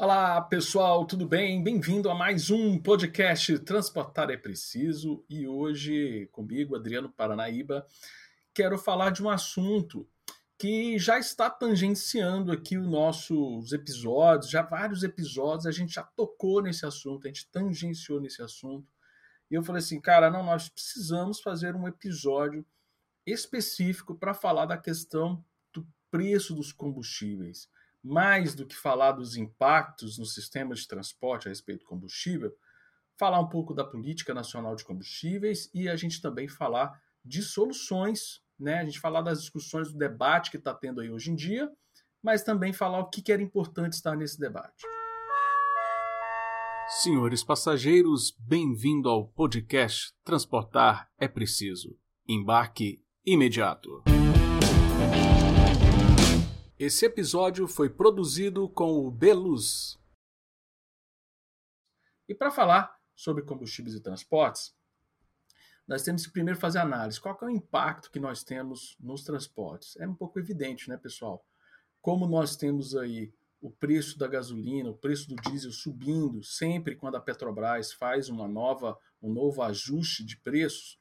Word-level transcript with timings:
Olá 0.00 0.40
pessoal, 0.40 1.04
tudo 1.04 1.26
bem? 1.26 1.60
Bem-vindo 1.60 2.08
a 2.08 2.14
mais 2.14 2.50
um 2.50 2.78
podcast 2.78 3.58
Transportar 3.58 4.30
é 4.30 4.36
Preciso. 4.36 5.24
E 5.28 5.44
hoje 5.44 6.28
comigo, 6.30 6.76
Adriano 6.76 7.10
Paranaíba, 7.10 7.84
quero 8.54 8.78
falar 8.78 9.10
de 9.10 9.24
um 9.24 9.28
assunto 9.28 10.08
que 10.56 11.00
já 11.00 11.18
está 11.18 11.50
tangenciando 11.50 12.52
aqui 12.52 12.78
os 12.78 12.86
nossos 12.86 13.72
episódios, 13.72 14.48
já 14.48 14.62
vários 14.62 15.02
episódios 15.02 15.66
a 15.66 15.72
gente 15.72 15.94
já 15.94 16.04
tocou 16.04 16.62
nesse 16.62 16.86
assunto, 16.86 17.26
a 17.26 17.28
gente 17.28 17.50
tangenciou 17.50 18.20
nesse 18.20 18.40
assunto. 18.40 18.86
E 19.50 19.56
eu 19.56 19.64
falei 19.64 19.80
assim, 19.80 20.00
cara, 20.00 20.30
não, 20.30 20.44
nós 20.44 20.68
precisamos 20.68 21.40
fazer 21.40 21.74
um 21.74 21.88
episódio 21.88 22.64
específico 23.26 24.14
para 24.14 24.32
falar 24.32 24.66
da 24.66 24.78
questão 24.78 25.44
do 25.72 25.84
preço 26.08 26.54
dos 26.54 26.72
combustíveis 26.72 27.68
mais 28.02 28.54
do 28.54 28.66
que 28.66 28.74
falar 28.74 29.12
dos 29.12 29.36
impactos 29.36 30.18
no 30.18 30.24
sistema 30.24 30.74
de 30.74 30.86
transporte 30.86 31.48
a 31.48 31.50
respeito 31.50 31.80
do 31.80 31.86
combustível, 31.86 32.52
falar 33.18 33.40
um 33.40 33.48
pouco 33.48 33.74
da 33.74 33.84
política 33.84 34.32
nacional 34.32 34.76
de 34.76 34.84
combustíveis 34.84 35.68
e 35.74 35.88
a 35.88 35.96
gente 35.96 36.22
também 36.22 36.48
falar 36.48 36.98
de 37.24 37.42
soluções, 37.42 38.40
né? 38.58 38.78
A 38.78 38.84
gente 38.84 39.00
falar 39.00 39.22
das 39.22 39.40
discussões 39.40 39.92
do 39.92 39.98
debate 39.98 40.50
que 40.50 40.56
está 40.56 40.72
tendo 40.72 41.00
aí 41.00 41.10
hoje 41.10 41.30
em 41.30 41.34
dia, 41.34 41.70
mas 42.22 42.42
também 42.42 42.72
falar 42.72 43.00
o 43.00 43.10
que, 43.10 43.30
era 43.30 43.42
importante 43.42 43.94
estar 43.94 44.16
nesse 44.16 44.38
debate. 44.38 44.86
Senhores 47.02 47.44
passageiros, 47.44 48.34
bem-vindo 48.38 49.10
ao 49.10 49.28
podcast 49.28 50.12
Transportar 50.24 51.10
é 51.18 51.28
Preciso. 51.28 51.98
Embarque 52.26 53.02
imediato. 53.26 54.02
Esse 56.80 57.04
episódio 57.06 57.66
foi 57.66 57.90
produzido 57.90 58.68
com 58.68 59.04
o 59.04 59.10
Beluz. 59.10 59.98
E 62.28 62.32
para 62.32 62.52
falar 62.52 62.96
sobre 63.16 63.42
combustíveis 63.42 63.96
e 63.96 64.00
transportes, 64.00 64.72
nós 65.88 66.04
temos 66.04 66.24
que 66.24 66.32
primeiro 66.32 66.60
fazer 66.60 66.78
análise. 66.78 67.20
Qual 67.20 67.36
é 67.42 67.46
o 67.46 67.50
impacto 67.50 68.12
que 68.12 68.20
nós 68.20 68.44
temos 68.44 68.96
nos 69.00 69.24
transportes? 69.24 69.96
É 69.96 70.06
um 70.06 70.14
pouco 70.14 70.38
evidente, 70.38 70.88
né, 70.88 70.96
pessoal? 70.96 71.44
Como 72.00 72.28
nós 72.28 72.54
temos 72.54 72.94
aí 72.94 73.34
o 73.60 73.72
preço 73.72 74.16
da 74.16 74.28
gasolina, 74.28 74.88
o 74.88 74.96
preço 74.96 75.28
do 75.28 75.34
diesel 75.34 75.72
subindo 75.72 76.44
sempre 76.44 76.94
quando 76.94 77.16
a 77.16 77.20
Petrobras 77.20 77.92
faz 77.92 78.28
uma 78.28 78.46
nova, 78.46 78.96
um 79.20 79.32
novo 79.32 79.62
ajuste 79.62 80.24
de 80.24 80.36
preços, 80.36 80.96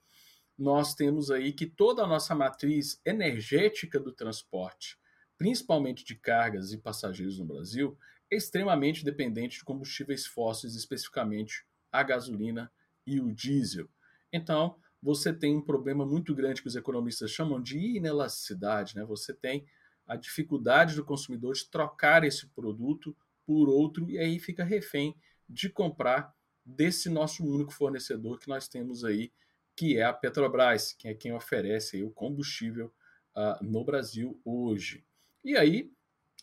nós 0.57 0.95
temos 0.95 1.30
aí 1.30 1.53
que 1.53 1.67
toda 1.67 2.02
a 2.02 2.07
nossa 2.07 2.33
matriz 2.33 2.99
energética 3.05 3.99
do 3.99 4.11
transporte, 4.11 4.97
principalmente 5.38 6.03
de 6.03 6.16
cargas 6.16 6.73
e 6.73 6.77
passageiros 6.77 7.39
no 7.39 7.45
Brasil, 7.45 7.97
é 8.30 8.35
extremamente 8.35 9.05
dependente 9.05 9.59
de 9.59 9.63
combustíveis 9.63 10.25
fósseis, 10.25 10.75
especificamente 10.75 11.66
a 11.91 12.03
gasolina 12.03 12.71
e 13.05 13.19
o 13.19 13.31
diesel. 13.31 13.88
Então, 14.31 14.77
você 15.02 15.31
tem 15.31 15.55
um 15.55 15.61
problema 15.61 16.05
muito 16.05 16.35
grande 16.35 16.61
que 16.61 16.67
os 16.67 16.75
economistas 16.75 17.31
chamam 17.31 17.61
de 17.61 17.77
inelasticidade, 17.77 18.95
né? 18.95 19.05
Você 19.05 19.33
tem 19.33 19.65
a 20.05 20.15
dificuldade 20.15 20.95
do 20.95 21.05
consumidor 21.05 21.53
de 21.53 21.69
trocar 21.69 22.23
esse 22.23 22.47
produto 22.47 23.15
por 23.45 23.69
outro 23.69 24.09
e 24.09 24.17
aí 24.17 24.39
fica 24.39 24.63
refém 24.63 25.15
de 25.47 25.69
comprar 25.69 26.33
desse 26.65 27.09
nosso 27.09 27.45
único 27.45 27.71
fornecedor 27.71 28.39
que 28.39 28.49
nós 28.49 28.67
temos 28.67 29.05
aí, 29.05 29.31
que 29.75 29.97
é 29.97 30.03
a 30.03 30.11
Petrobras, 30.11 30.93
que 30.93 31.08
é 31.08 31.13
quem 31.13 31.33
oferece 31.33 32.03
o 32.03 32.09
combustível 32.09 32.91
uh, 33.35 33.63
no 33.63 33.85
Brasil 33.85 34.41
hoje. 34.43 35.05
E 35.43 35.57
aí 35.57 35.91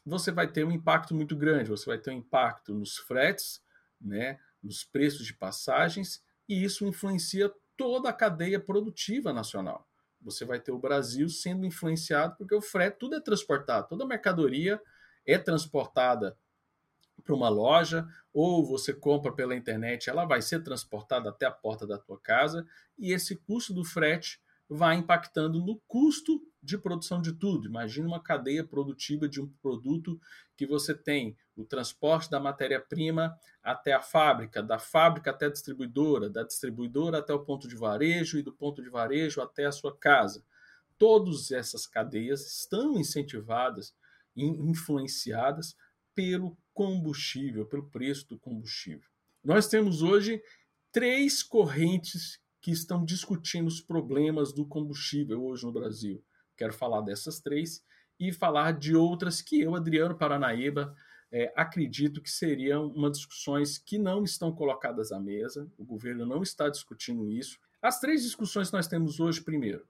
você 0.05 0.31
vai 0.31 0.47
ter 0.47 0.65
um 0.65 0.71
impacto 0.71 1.15
muito 1.15 1.37
grande, 1.37 1.71
você 1.71 1.87
vai 1.87 1.99
ter 1.99 2.11
um 2.11 2.15
impacto 2.15 2.75
nos 2.75 2.99
fretes, 2.99 3.63
né, 4.01 4.39
nos 4.63 4.85
preços 4.85 5.27
de 5.27 5.35
passagens, 5.35 6.23
e 6.49 6.63
isso 6.63 6.87
influencia 6.87 7.53
toda 7.77 8.11
a 8.11 8.13
cadeia 8.13 8.61
produtiva 8.61 9.33
nacional. 9.33 9.89
Você 10.21 10.45
vai 10.45 10.61
ter 10.61 10.73
o 10.73 10.79
Brasil 10.79 11.29
sendo 11.29 11.67
influenciado 11.67 12.37
porque 12.37 12.55
o 12.55 12.61
frete 12.61 12.99
tudo 12.99 13.17
é 13.17 13.21
transportado, 13.21 13.89
toda 13.89 14.07
mercadoria 14.07 14.81
é 15.27 15.39
transportada 15.39 16.37
para 17.23 17.35
uma 17.35 17.49
loja 17.49 18.07
ou 18.33 18.65
você 18.65 18.93
compra 18.93 19.33
pela 19.33 19.55
internet, 19.55 20.11
ela 20.11 20.25
vai 20.25 20.43
ser 20.43 20.63
transportada 20.63 21.31
até 21.31 21.47
a 21.47 21.51
porta 21.51 21.87
da 21.87 21.99
tua 21.99 22.19
casa 22.19 22.67
e 22.99 23.13
esse 23.13 23.37
custo 23.37 23.73
do 23.73 23.85
frete 23.85 24.41
vai 24.69 24.97
impactando 24.97 25.61
no 25.61 25.79
custo 25.87 26.41
de 26.65 26.79
produção 26.79 27.21
de 27.21 27.33
tudo. 27.33 27.69
Imagina 27.69 28.09
uma 28.09 28.23
cadeia 28.23 28.65
produtiva 28.65 29.29
de 29.29 29.41
um 29.41 29.47
produto 29.61 30.19
que 30.57 30.67
você 30.67 30.95
tem 30.95 31.37
o 31.55 31.65
transporte 31.65 32.31
da 32.31 32.41
matéria-prima 32.41 33.39
até 33.63 33.93
a 33.93 34.01
fábrica, 34.01 34.63
da 34.63 34.79
fábrica 34.79 35.31
até 35.31 35.47
a 35.47 35.51
distribuidora, 35.51 36.31
da 36.31 36.43
distribuidora 36.43 37.19
até 37.19 37.35
o 37.35 37.45
ponto 37.45 37.69
de 37.69 37.77
varejo 37.77 38.39
e 38.39 38.43
do 38.43 38.53
ponto 38.53 38.83
de 38.83 38.89
varejo 38.89 39.41
até 39.41 39.67
a 39.67 39.73
sua 39.73 39.97
casa. 39.97 40.43
Todas 40.97 41.51
essas 41.51 41.87
cadeias 41.87 42.47
estão 42.47 42.99
incentivadas 42.99 43.95
e 44.35 44.45
influenciadas 44.45 45.77
pelo 46.15 46.57
combustível, 46.73 47.67
pelo 47.67 47.89
preço 47.91 48.29
do 48.29 48.39
combustível. 48.39 49.09
Nós 49.43 49.69
temos 49.69 50.03
hoje 50.03 50.43
três 50.91 51.43
correntes 51.43 52.41
que 52.61 52.71
estão 52.71 53.05
discutindo 53.05 53.67
os 53.67 53.81
problemas 53.81 54.53
do 54.53 54.65
combustível 54.65 55.45
hoje 55.45 55.65
no 55.67 55.73
Brasil. 55.73 56.25
Quero 56.57 56.73
falar 56.73 57.01
dessas 57.01 57.41
três 57.41 57.83
e 58.19 58.33
falar 58.33 58.73
de 58.73 58.95
outras 58.95 59.43
que 59.43 59.61
eu, 59.61 59.75
Adriano 59.75 60.17
Paranaíba, 60.17 60.95
é, 61.33 61.53
acredito 61.57 62.23
que 62.23 62.31
seriam 62.31 62.87
uma 62.89 63.11
discussões 63.11 63.77
que 63.77 63.99
não 63.99 64.23
estão 64.23 64.53
colocadas 64.53 65.11
à 65.11 65.19
mesa, 65.19 65.69
o 65.77 65.85
governo 65.85 66.25
não 66.25 66.43
está 66.43 66.69
discutindo 66.69 67.29
isso. 67.29 67.59
As 67.83 67.99
três 67.99 68.23
discussões 68.23 68.71
que 68.71 68.77
nós 68.77 68.87
temos 68.87 69.19
hoje, 69.19 69.41
primeiro, 69.41 69.85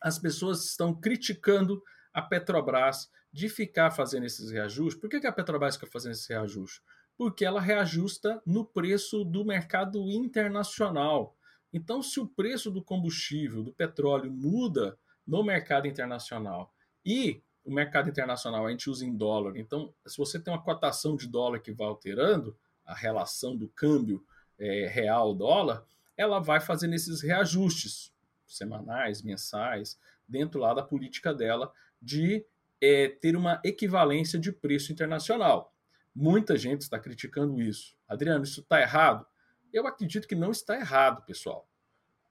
as 0.00 0.18
pessoas 0.18 0.64
estão 0.64 0.94
criticando 0.94 1.82
a 2.12 2.22
Petrobras 2.22 3.10
de 3.32 3.48
ficar 3.48 3.90
fazendo 3.90 4.26
esses 4.26 4.50
reajustes. 4.50 5.00
Por 5.00 5.10
que 5.10 5.26
a 5.26 5.32
Petrobras 5.32 5.74
fica 5.74 5.86
fazendo 5.86 6.12
esse 6.12 6.32
reajuste? 6.32 6.80
Porque 7.16 7.44
ela 7.44 7.60
reajusta 7.60 8.40
no 8.46 8.64
preço 8.64 9.24
do 9.24 9.44
mercado 9.44 10.08
internacional. 10.10 11.36
Então, 11.72 12.02
se 12.02 12.18
o 12.18 12.26
preço 12.26 12.70
do 12.70 12.82
combustível, 12.82 13.62
do 13.62 13.72
petróleo, 13.72 14.32
muda 14.32 14.98
no 15.30 15.44
mercado 15.44 15.86
internacional 15.86 16.74
e 17.06 17.40
o 17.64 17.72
mercado 17.72 18.10
internacional 18.10 18.66
a 18.66 18.70
gente 18.70 18.90
usa 18.90 19.06
em 19.06 19.16
dólar, 19.16 19.56
então, 19.56 19.94
se 20.04 20.18
você 20.18 20.40
tem 20.40 20.52
uma 20.52 20.62
cotação 20.62 21.14
de 21.14 21.28
dólar 21.28 21.60
que 21.60 21.70
vai 21.70 21.86
alterando, 21.86 22.56
a 22.84 22.94
relação 22.94 23.56
do 23.56 23.68
câmbio 23.68 24.26
é, 24.58 24.88
real-dólar, 24.88 25.84
ela 26.16 26.40
vai 26.40 26.58
fazendo 26.58 26.94
esses 26.94 27.20
reajustes 27.20 28.12
semanais, 28.44 29.22
mensais, 29.22 29.96
dentro 30.26 30.58
lá 30.58 30.74
da 30.74 30.82
política 30.82 31.32
dela 31.32 31.72
de 32.02 32.44
é, 32.80 33.06
ter 33.08 33.36
uma 33.36 33.60
equivalência 33.64 34.36
de 34.36 34.50
preço 34.50 34.90
internacional. 34.90 35.72
Muita 36.12 36.56
gente 36.56 36.80
está 36.80 36.98
criticando 36.98 37.62
isso. 37.62 37.96
Adriano, 38.08 38.42
isso 38.42 38.62
está 38.62 38.80
errado? 38.80 39.24
Eu 39.72 39.86
acredito 39.86 40.26
que 40.26 40.34
não 40.34 40.50
está 40.50 40.74
errado, 40.74 41.24
pessoal. 41.24 41.68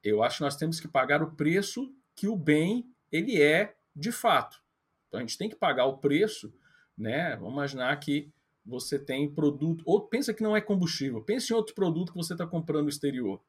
Eu 0.03 0.21
acho 0.21 0.37
que 0.37 0.43
nós 0.43 0.57
temos 0.57 0.81
que 0.81 0.87
pagar 0.87 1.23
o 1.23 1.31
preço 1.31 1.93
que 2.19 2.27
o 2.27 2.35
bem 2.35 2.91
ele 3.11 3.41
é 3.41 3.75
de 3.95 4.11
fato. 4.11 4.61
Então 5.07 5.19
a 5.19 5.21
gente 5.21 5.37
tem 5.37 5.49
que 5.49 5.55
pagar 5.55 5.85
o 5.85 5.97
preço, 5.97 6.53
né? 6.97 7.35
Vamos 7.37 7.53
imaginar 7.53 7.95
que 7.99 8.31
você 8.65 8.99
tem 8.99 9.33
produto, 9.33 9.83
ou 9.85 10.01
pensa 10.01 10.33
que 10.33 10.43
não 10.43 10.55
é 10.55 10.61
combustível, 10.61 11.23
pense 11.23 11.51
em 11.51 11.55
outro 11.55 11.73
produto 11.73 12.11
que 12.11 12.17
você 12.17 12.33
está 12.33 12.45
comprando 12.45 12.83
no 12.83 12.89
exterior. 12.89 13.41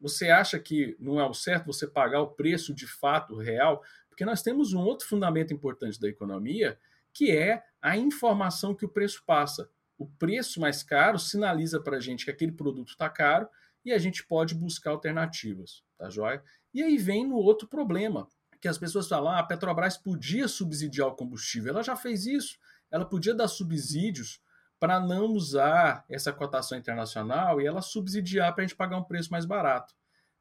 Você 0.00 0.28
acha 0.28 0.58
que 0.58 0.96
não 1.00 1.18
é 1.18 1.26
o 1.26 1.34
certo 1.34 1.66
você 1.66 1.86
pagar 1.86 2.20
o 2.20 2.30
preço 2.30 2.74
de 2.74 2.86
fato 2.86 3.36
real? 3.36 3.82
Porque 4.08 4.24
nós 4.24 4.42
temos 4.42 4.72
um 4.72 4.80
outro 4.80 5.06
fundamento 5.06 5.52
importante 5.52 6.00
da 6.00 6.08
economia, 6.08 6.78
que 7.12 7.30
é 7.30 7.62
a 7.80 7.96
informação 7.96 8.74
que 8.74 8.84
o 8.84 8.88
preço 8.88 9.22
passa 9.26 9.68
o 10.00 10.06
preço 10.06 10.58
mais 10.58 10.82
caro 10.82 11.18
sinaliza 11.18 11.78
para 11.78 11.98
a 11.98 12.00
gente 12.00 12.24
que 12.24 12.30
aquele 12.30 12.52
produto 12.52 12.88
está 12.88 13.10
caro 13.10 13.46
e 13.84 13.92
a 13.92 13.98
gente 13.98 14.24
pode 14.24 14.54
buscar 14.54 14.92
alternativas, 14.92 15.84
tá 15.98 16.08
joia? 16.08 16.42
E 16.72 16.82
aí 16.82 16.96
vem 16.96 17.26
no 17.26 17.36
outro 17.36 17.66
problema, 17.68 18.28
que 18.60 18.68
as 18.68 18.78
pessoas 18.78 19.08
falam, 19.08 19.32
ah, 19.32 19.38
a 19.38 19.42
Petrobras 19.42 19.96
podia 19.96 20.46
subsidiar 20.46 21.08
o 21.08 21.16
combustível, 21.16 21.70
ela 21.70 21.82
já 21.82 21.96
fez 21.96 22.26
isso, 22.26 22.58
ela 22.90 23.04
podia 23.04 23.34
dar 23.34 23.48
subsídios 23.48 24.40
para 24.78 24.98
não 24.98 25.26
usar 25.26 26.04
essa 26.08 26.32
cotação 26.32 26.78
internacional 26.78 27.60
e 27.60 27.66
ela 27.66 27.82
subsidiar 27.82 28.54
para 28.54 28.64
a 28.64 28.66
gente 28.66 28.76
pagar 28.76 28.96
um 28.96 29.04
preço 29.04 29.30
mais 29.30 29.44
barato. 29.44 29.94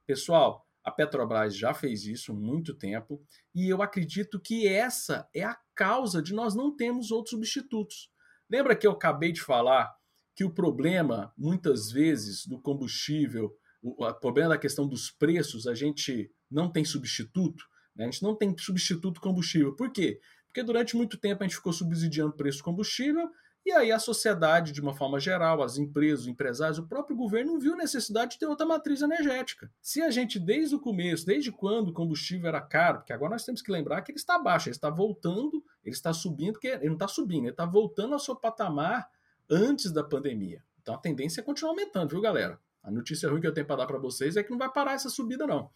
Pessoal, 0.05 0.65
a 0.83 0.91
Petrobras 0.91 1.55
já 1.55 1.73
fez 1.73 2.05
isso 2.05 2.31
há 2.31 2.35
muito 2.35 2.73
tempo 2.73 3.21
e 3.53 3.67
eu 3.67 3.81
acredito 3.81 4.39
que 4.39 4.67
essa 4.67 5.27
é 5.33 5.43
a 5.43 5.57
causa 5.75 6.21
de 6.21 6.33
nós 6.33 6.55
não 6.55 6.75
termos 6.75 7.11
outros 7.11 7.31
substitutos. 7.31 8.09
Lembra 8.49 8.75
que 8.75 8.87
eu 8.87 8.91
acabei 8.91 9.31
de 9.31 9.41
falar 9.41 9.93
que 10.35 10.45
o 10.45 10.53
problema, 10.53 11.33
muitas 11.37 11.91
vezes, 11.91 12.45
do 12.45 12.59
combustível, 12.59 13.53
o, 13.81 14.13
problema 14.13 14.49
da 14.49 14.57
questão 14.57 14.87
dos 14.87 15.09
preços, 15.09 15.67
a 15.67 15.73
gente 15.73 16.31
não 16.49 16.69
tem 16.71 16.83
substituto, 16.83 17.65
né? 17.95 18.05
a 18.05 18.11
gente 18.11 18.23
não 18.23 18.35
tem 18.35 18.55
substituto 18.57 19.21
combustível. 19.21 19.75
Por 19.75 19.91
quê? 19.91 20.19
Porque 20.47 20.63
durante 20.63 20.95
muito 20.95 21.17
tempo 21.17 21.43
a 21.43 21.47
gente 21.47 21.55
ficou 21.55 21.71
subsidiando 21.71 22.31
o 22.31 22.35
preço 22.35 22.59
do 22.59 22.63
combustível 22.63 23.29
e 23.65 23.69
E 23.69 23.71
aí 23.71 23.91
a 23.91 23.99
sociedade, 23.99 24.71
de 24.71 24.81
uma 24.81 24.95
forma 24.95 25.19
geral, 25.19 25.61
as 25.61 25.77
empresas, 25.77 26.21
os 26.21 26.27
empresários, 26.27 26.79
o 26.79 26.87
próprio 26.87 27.15
governo 27.15 27.53
não 27.53 27.59
viu 27.59 27.75
necessidade 27.75 28.31
de 28.31 28.39
ter 28.39 28.47
outra 28.47 28.65
matriz 28.65 29.01
energética. 29.01 29.71
Se 29.81 30.01
a 30.01 30.09
gente, 30.09 30.39
desde 30.39 30.75
o 30.75 30.79
começo, 30.79 31.25
desde 31.25 31.51
quando 31.51 31.89
o 31.89 31.93
combustível 31.93 32.47
era 32.47 32.61
caro, 32.61 32.99
porque 32.99 33.13
agora 33.13 33.33
nós 33.33 33.45
temos 33.45 33.61
que 33.61 33.71
lembrar 33.71 34.01
que 34.01 34.11
ele 34.11 34.17
está 34.17 34.39
baixo, 34.39 34.69
ele 34.69 34.75
está 34.75 34.89
voltando, 34.89 35.63
ele 35.83 35.95
está 35.95 36.11
subindo, 36.13 36.53
porque 36.53 36.67
ele 36.67 36.87
não 36.87 36.93
está 36.93 37.07
subindo, 37.07 37.43
ele 37.43 37.51
está 37.51 37.65
voltando 37.65 38.13
ao 38.13 38.19
seu 38.19 38.35
patamar 38.35 39.07
antes 39.49 39.91
da 39.91 40.03
pandemia. 40.03 40.63
Então 40.81 40.95
a 40.95 40.97
tendência 40.97 41.41
é 41.41 41.43
continuar 41.43 41.71
aumentando, 41.71 42.09
viu, 42.09 42.21
galera? 42.21 42.59
A 42.83 42.91
notícia 42.91 43.29
ruim 43.29 43.41
que 43.41 43.47
eu 43.47 43.53
tenho 43.53 43.67
para 43.67 43.77
dar 43.77 43.87
para 43.87 43.97
vocês 43.97 44.37
é 44.37 44.43
que 44.43 44.51
não 44.51 44.57
vai 44.57 44.71
parar 44.71 44.93
essa 44.93 45.09
subida, 45.09 45.45
não. 45.45 45.69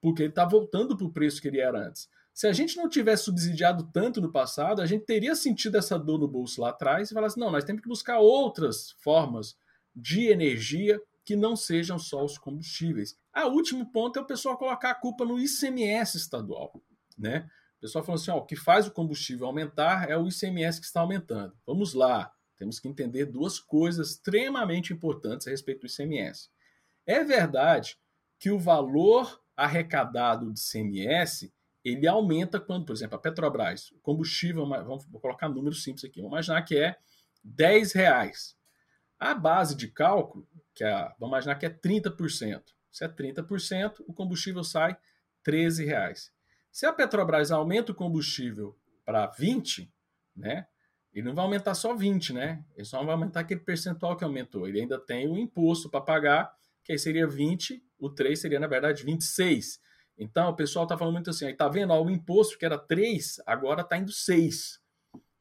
Porque 0.00 0.22
ele 0.22 0.30
está 0.30 0.44
voltando 0.44 0.96
para 0.96 1.06
o 1.06 1.12
preço 1.12 1.40
que 1.40 1.48
ele 1.48 1.60
era 1.60 1.88
antes. 1.88 2.08
Se 2.32 2.46
a 2.46 2.52
gente 2.52 2.76
não 2.76 2.88
tivesse 2.88 3.24
subsidiado 3.24 3.90
tanto 3.92 4.20
no 4.20 4.30
passado, 4.30 4.80
a 4.80 4.86
gente 4.86 5.04
teria 5.04 5.34
sentido 5.34 5.76
essa 5.76 5.98
dor 5.98 6.20
no 6.20 6.28
bolso 6.28 6.60
lá 6.60 6.70
atrás 6.70 7.10
e 7.10 7.14
falasse: 7.14 7.38
não, 7.38 7.50
nós 7.50 7.64
temos 7.64 7.82
que 7.82 7.88
buscar 7.88 8.18
outras 8.18 8.92
formas 9.02 9.56
de 9.94 10.28
energia 10.28 11.00
que 11.24 11.34
não 11.34 11.56
sejam 11.56 11.98
só 11.98 12.24
os 12.24 12.38
combustíveis. 12.38 13.18
A 13.32 13.46
último 13.46 13.90
ponto 13.90 14.18
é 14.18 14.22
o 14.22 14.26
pessoal 14.26 14.56
colocar 14.56 14.90
a 14.90 14.94
culpa 14.94 15.24
no 15.24 15.38
ICMS 15.38 16.16
estadual, 16.16 16.80
né? 17.18 17.48
O 17.76 17.80
pessoal 17.80 18.04
falou 18.04 18.20
assim: 18.20 18.30
ó, 18.30 18.36
o 18.36 18.46
que 18.46 18.56
faz 18.56 18.86
o 18.86 18.92
combustível 18.92 19.46
aumentar 19.46 20.08
é 20.08 20.16
o 20.16 20.28
ICMS 20.28 20.80
que 20.80 20.86
está 20.86 21.00
aumentando. 21.00 21.56
Vamos 21.66 21.92
lá, 21.92 22.32
temos 22.58 22.80
que 22.80 22.88
entender 22.88 23.26
duas 23.26 23.58
coisas 23.58 24.10
extremamente 24.10 24.92
importantes 24.92 25.46
a 25.46 25.50
respeito 25.50 25.80
do 25.80 25.86
ICMS. 25.86 26.50
É 27.06 27.22
verdade 27.24 27.98
que 28.38 28.50
o 28.50 28.58
valor 28.58 29.42
arrecadado 29.56 30.52
de 30.52 30.60
ICMS 30.60 31.52
ele 31.84 32.06
aumenta 32.06 32.60
quando, 32.60 32.84
por 32.84 32.92
exemplo, 32.92 33.16
a 33.16 33.20
Petrobras, 33.20 33.90
o 33.92 34.00
combustível, 34.00 34.68
vamos 34.68 35.06
colocar 35.20 35.48
números 35.48 35.82
simples 35.82 36.04
aqui, 36.04 36.20
vamos 36.20 36.34
imaginar 36.34 36.62
que 36.62 36.76
é 36.76 36.96
10 37.42 37.92
reais. 37.92 38.56
A 39.18 39.34
base 39.34 39.74
de 39.74 39.88
cálculo, 39.88 40.46
que 40.74 40.84
é, 40.84 40.92
vamos 41.18 41.32
imaginar 41.32 41.54
que 41.56 41.66
é 41.66 41.70
30%. 41.70 42.62
Se 42.90 43.04
é 43.04 43.08
30%, 43.08 44.04
o 44.06 44.12
combustível 44.12 44.62
sai 44.62 44.96
13 45.42 45.84
reais. 45.84 46.32
Se 46.70 46.86
a 46.86 46.92
Petrobras 46.92 47.50
aumenta 47.50 47.92
o 47.92 47.94
combustível 47.94 48.78
para 49.04 49.26
20, 49.26 49.92
né? 50.36 50.66
Ele 51.12 51.26
não 51.26 51.34
vai 51.34 51.44
aumentar 51.44 51.74
só 51.74 51.94
20, 51.94 52.32
né? 52.32 52.64
Ele 52.76 52.84
só 52.84 53.02
vai 53.02 53.12
aumentar 53.14 53.40
aquele 53.40 53.60
percentual 53.60 54.16
que 54.16 54.24
aumentou. 54.24 54.68
Ele 54.68 54.80
ainda 54.80 54.98
tem 54.98 55.28
o 55.28 55.36
imposto 55.36 55.90
para 55.90 56.00
pagar, 56.00 56.52
que 56.84 56.92
aí 56.92 56.98
seria 56.98 57.26
20, 57.26 57.82
o 57.98 58.10
3 58.10 58.38
seria, 58.38 58.60
na 58.60 58.66
verdade, 58.66 59.04
26. 59.04 59.80
Então, 60.16 60.50
o 60.50 60.56
pessoal 60.56 60.84
está 60.84 60.98
falando 60.98 61.14
muito 61.14 61.30
assim, 61.30 61.46
aí 61.46 61.54
tá 61.54 61.68
vendo, 61.68 61.92
ó, 61.92 62.02
o 62.02 62.10
imposto 62.10 62.58
que 62.58 62.64
era 62.64 62.78
3, 62.78 63.40
agora 63.46 63.82
está 63.82 63.96
indo 63.96 64.10
6. 64.10 64.80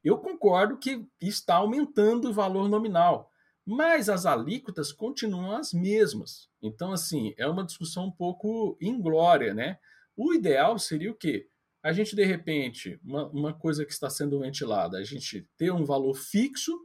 Eu 0.04 0.18
concordo 0.20 0.78
que 0.78 1.06
está 1.20 1.56
aumentando 1.56 2.30
o 2.30 2.34
valor 2.34 2.70
nominal, 2.70 3.32
mas 3.66 4.08
as 4.08 4.26
alíquotas 4.26 4.94
continuam 4.94 5.52
as 5.52 5.74
mesmas. 5.74 6.50
Então, 6.62 6.94
assim, 6.94 7.34
é 7.38 7.48
uma 7.48 7.66
discussão 7.66 8.06
um 8.06 8.12
pouco 8.12 8.78
inglória, 8.80 9.54
né? 9.54 9.80
O 10.16 10.34
ideal 10.34 10.80
seria 10.80 11.12
o 11.12 11.16
quê? 11.16 11.50
A 11.88 11.94
gente, 11.94 12.18
de 12.18 12.26
repente, 12.26 13.00
uma, 13.02 13.30
uma 13.30 13.54
coisa 13.54 13.86
que 13.86 13.94
está 13.94 14.10
sendo 14.10 14.42
ventilada, 14.42 14.98
a 14.98 15.04
gente 15.06 15.48
ter 15.56 15.72
um 15.72 15.86
valor 15.86 16.16
fixo, 16.16 16.78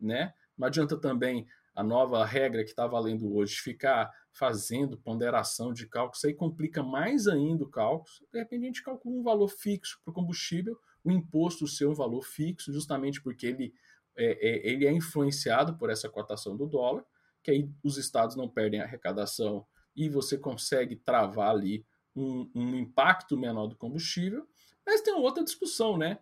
né? 0.00 0.32
Não 0.56 0.68
adianta 0.68 0.96
também 0.96 1.44
a 1.74 1.82
nova 1.82 2.24
regra 2.24 2.62
que 2.62 2.70
está 2.70 2.86
valendo 2.86 3.34
hoje 3.34 3.56
ficar 3.56 4.12
fazendo 4.32 4.96
ponderação 4.96 5.72
de 5.72 5.88
cálculo, 5.88 6.14
isso 6.14 6.28
aí 6.28 6.34
complica 6.34 6.84
mais 6.84 7.26
ainda 7.26 7.64
o 7.64 7.68
cálculo. 7.68 8.08
De 8.32 8.38
repente 8.38 8.62
a 8.62 8.66
gente 8.66 8.82
calcula 8.84 9.16
um 9.16 9.24
valor 9.24 9.48
fixo 9.48 9.98
para 10.04 10.12
o 10.12 10.14
combustível, 10.14 10.78
o 11.02 11.10
imposto 11.10 11.66
ser 11.66 11.86
um 11.86 11.94
valor 11.94 12.22
fixo, 12.22 12.72
justamente 12.72 13.20
porque 13.20 13.48
ele 13.48 13.74
é, 14.16 14.24
é, 14.24 14.70
ele 14.70 14.86
é 14.86 14.92
influenciado 14.92 15.76
por 15.76 15.90
essa 15.90 16.08
cotação 16.08 16.56
do 16.56 16.68
dólar, 16.68 17.04
que 17.42 17.50
aí 17.50 17.68
os 17.82 17.98
estados 17.98 18.36
não 18.36 18.48
perdem 18.48 18.80
a 18.80 18.84
arrecadação 18.84 19.66
e 19.96 20.08
você 20.08 20.38
consegue 20.38 20.94
travar 20.94 21.50
ali 21.50 21.84
um, 22.14 22.50
um 22.54 22.76
impacto 22.76 23.36
menor 23.36 23.66
do 23.66 23.76
combustível. 23.76 24.46
Mas 24.86 25.00
tem 25.00 25.14
outra 25.14 25.42
discussão, 25.44 25.96
né? 25.96 26.18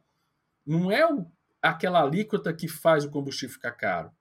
Não 0.64 0.90
é 0.90 1.06
o, 1.10 1.26
aquela 1.60 2.02
alíquota 2.02 2.52
que 2.52 2.68
faz 2.68 3.04
o 3.04 3.10
combustível 3.10 3.54
ficar 3.54 3.72
caro 3.72 4.12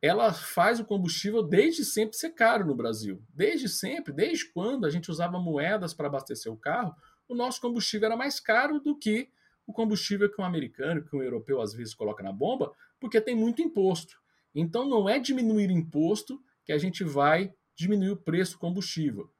ela 0.00 0.32
faz 0.32 0.78
o 0.78 0.84
combustível 0.84 1.42
desde 1.42 1.84
sempre 1.84 2.16
ser 2.16 2.30
caro 2.30 2.64
no 2.64 2.74
Brasil. 2.74 3.22
Desde 3.34 3.68
sempre, 3.68 4.12
desde 4.12 4.46
quando 4.46 4.86
a 4.86 4.90
gente 4.90 5.10
usava 5.10 5.40
moedas 5.40 5.92
para 5.92 6.06
abastecer 6.06 6.52
o 6.52 6.56
carro, 6.56 6.94
o 7.28 7.34
nosso 7.34 7.60
combustível 7.60 8.06
era 8.06 8.16
mais 8.16 8.38
caro 8.38 8.80
do 8.80 8.96
que 8.96 9.28
o 9.66 9.72
combustível 9.72 10.30
que 10.30 10.40
um 10.40 10.44
americano, 10.44 11.04
que 11.04 11.14
um 11.14 11.22
europeu 11.22 11.60
às 11.60 11.74
vezes 11.74 11.94
coloca 11.94 12.22
na 12.22 12.32
bomba, 12.32 12.72
porque 12.98 13.20
tem 13.20 13.34
muito 13.34 13.60
imposto. 13.60 14.16
Então 14.54 14.88
não 14.88 15.08
é 15.08 15.18
diminuir 15.18 15.70
imposto 15.70 16.40
que 16.64 16.72
a 16.72 16.78
gente 16.78 17.02
vai 17.02 17.52
diminuir 17.74 18.10
o 18.10 18.16
preço 18.16 18.52
do 18.52 18.58
combustível. 18.58 19.30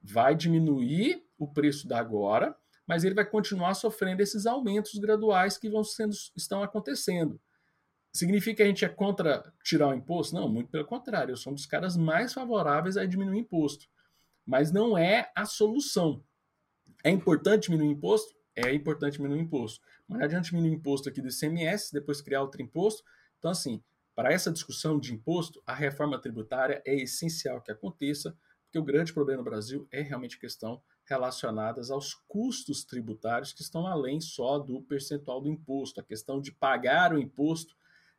Vai 0.00 0.34
diminuir 0.34 1.25
o 1.38 1.46
preço 1.46 1.86
da 1.86 1.98
agora, 1.98 2.56
mas 2.86 3.04
ele 3.04 3.14
vai 3.14 3.24
continuar 3.24 3.74
sofrendo 3.74 4.22
esses 4.22 4.46
aumentos 4.46 4.94
graduais 4.94 5.58
que 5.58 5.68
vão 5.68 5.82
sendo, 5.82 6.14
estão 6.36 6.62
acontecendo. 6.62 7.40
Significa 8.12 8.56
que 8.56 8.62
a 8.62 8.66
gente 8.66 8.84
é 8.84 8.88
contra 8.88 9.52
tirar 9.62 9.88
o 9.88 9.94
imposto? 9.94 10.34
Não, 10.34 10.48
muito 10.48 10.70
pelo 10.70 10.86
contrário. 10.86 11.32
Eu 11.32 11.36
sou 11.36 11.52
um 11.52 11.54
dos 11.54 11.66
caras 11.66 11.96
mais 11.96 12.32
favoráveis 12.32 12.96
a 12.96 13.04
diminuir 13.04 13.36
o 13.36 13.40
imposto. 13.40 13.86
Mas 14.46 14.72
não 14.72 14.96
é 14.96 15.30
a 15.34 15.44
solução. 15.44 16.24
É 17.04 17.10
importante 17.10 17.64
diminuir 17.64 17.88
o 17.88 17.92
imposto? 17.92 18.34
É 18.54 18.72
importante 18.72 19.14
diminuir 19.14 19.40
o 19.40 19.42
imposto. 19.42 19.84
Mas 20.08 20.18
não 20.18 20.24
adianta 20.24 20.46
diminuir 20.46 20.70
o 20.70 20.74
imposto 20.74 21.08
aqui 21.08 21.20
do 21.20 21.28
ICMS, 21.28 21.92
depois 21.92 22.22
criar 22.22 22.40
outro 22.40 22.62
imposto. 22.62 23.02
Então, 23.38 23.50
assim, 23.50 23.82
para 24.14 24.32
essa 24.32 24.50
discussão 24.50 24.98
de 24.98 25.12
imposto, 25.12 25.62
a 25.66 25.74
reforma 25.74 26.18
tributária 26.18 26.82
é 26.86 26.94
essencial 26.94 27.60
que 27.60 27.70
aconteça, 27.70 28.34
porque 28.64 28.78
o 28.78 28.82
grande 28.82 29.12
problema 29.12 29.42
no 29.42 29.44
Brasil 29.44 29.86
é 29.90 30.00
realmente 30.00 30.38
questão 30.38 30.82
relacionadas 31.06 31.90
aos 31.90 32.14
custos 32.26 32.84
tributários 32.84 33.52
que 33.52 33.62
estão 33.62 33.86
além 33.86 34.20
só 34.20 34.58
do 34.58 34.82
percentual 34.82 35.40
do 35.40 35.48
imposto, 35.48 36.00
a 36.00 36.04
questão 36.04 36.40
de 36.40 36.52
pagar 36.52 37.14
o 37.14 37.18
imposto 37.18 37.76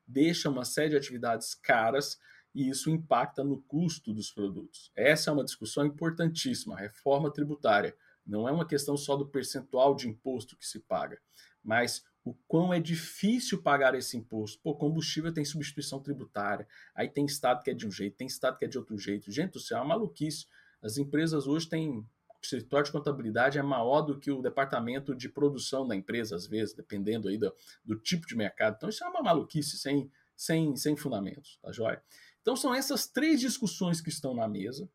deixa 0.07 0.49
uma 0.49 0.63
série 0.63 0.91
de 0.91 0.97
atividades 0.97 1.53
caras 1.53 2.17
e 2.55 2.69
isso 2.69 2.89
impacta 2.89 3.43
no 3.43 3.61
custo 3.63 4.13
dos 4.13 4.31
produtos. 4.31 4.91
Essa 4.95 5.29
é 5.29 5.33
uma 5.33 5.43
discussão 5.43 5.85
importantíssima. 5.85 6.75
A 6.75 6.79
reforma 6.79 7.31
tributária 7.31 7.95
não 8.25 8.47
é 8.47 8.51
uma 8.51 8.65
questão 8.65 8.97
só 8.97 9.15
do 9.15 9.27
percentual 9.27 9.95
de 9.95 10.07
imposto 10.07 10.57
que 10.57 10.65
se 10.65 10.79
paga, 10.79 11.19
mas 11.63 12.03
o 12.23 12.33
quão 12.47 12.73
é 12.73 12.79
difícil 12.79 13.61
pagar 13.61 13.95
esse 13.95 14.17
imposto. 14.17 14.59
Pô, 14.61 14.75
combustível 14.75 15.33
tem 15.33 15.45
substituição 15.45 16.01
tributária, 16.01 16.67
aí 16.93 17.07
tem 17.07 17.25
estado 17.25 17.63
que 17.63 17.69
é 17.69 17.73
de 17.73 17.87
um 17.87 17.91
jeito, 17.91 18.17
tem 18.17 18.27
estado 18.27 18.57
que 18.57 18.65
é 18.65 18.67
de 18.67 18.77
outro 18.77 18.97
jeito. 18.97 19.31
Gente 19.31 19.53
do 19.53 19.59
céu, 19.59 19.77
é 19.77 19.81
uma 19.81 19.89
maluquice. 19.89 20.45
As 20.81 20.97
empresas 20.97 21.47
hoje 21.47 21.69
têm 21.69 22.05
escritório 22.55 22.85
de 22.85 22.91
contabilidade 22.91 23.57
é 23.57 23.61
maior 23.61 24.01
do 24.01 24.19
que 24.19 24.31
o 24.31 24.41
departamento 24.41 25.15
de 25.15 25.29
produção 25.29 25.87
da 25.87 25.95
empresa, 25.95 26.35
às 26.35 26.47
vezes, 26.47 26.73
dependendo 26.73 27.27
aí 27.27 27.37
do, 27.37 27.53
do 27.83 27.95
tipo 27.95 28.27
de 28.27 28.35
mercado. 28.35 28.75
Então, 28.77 28.89
isso 28.89 29.03
é 29.03 29.07
uma 29.07 29.21
maluquice 29.21 29.77
sem, 29.77 30.11
sem, 30.35 30.75
sem 30.75 30.95
fundamentos, 30.95 31.59
tá 31.61 31.71
joia? 31.71 32.01
Então, 32.41 32.55
são 32.55 32.73
essas 32.73 33.07
três 33.07 33.39
discussões 33.39 33.99
que 33.99 34.09
estão 34.09 34.33
na 34.33 34.47
mesa. 34.47 34.89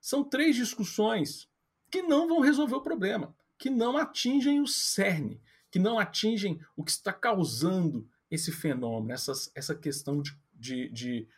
São 0.00 0.24
três 0.24 0.56
discussões 0.56 1.48
que 1.90 2.02
não 2.02 2.28
vão 2.28 2.40
resolver 2.40 2.74
o 2.74 2.82
problema, 2.82 3.34
que 3.58 3.70
não 3.70 3.96
atingem 3.96 4.60
o 4.60 4.66
cerne, 4.66 5.40
que 5.70 5.78
não 5.78 5.98
atingem 5.98 6.60
o 6.76 6.84
que 6.84 6.90
está 6.90 7.12
causando 7.12 8.08
esse 8.30 8.50
fenômeno, 8.50 9.12
essas, 9.12 9.50
essa 9.54 9.74
questão 9.74 10.20
de, 10.20 10.36
de, 10.52 10.88
de 10.90 11.28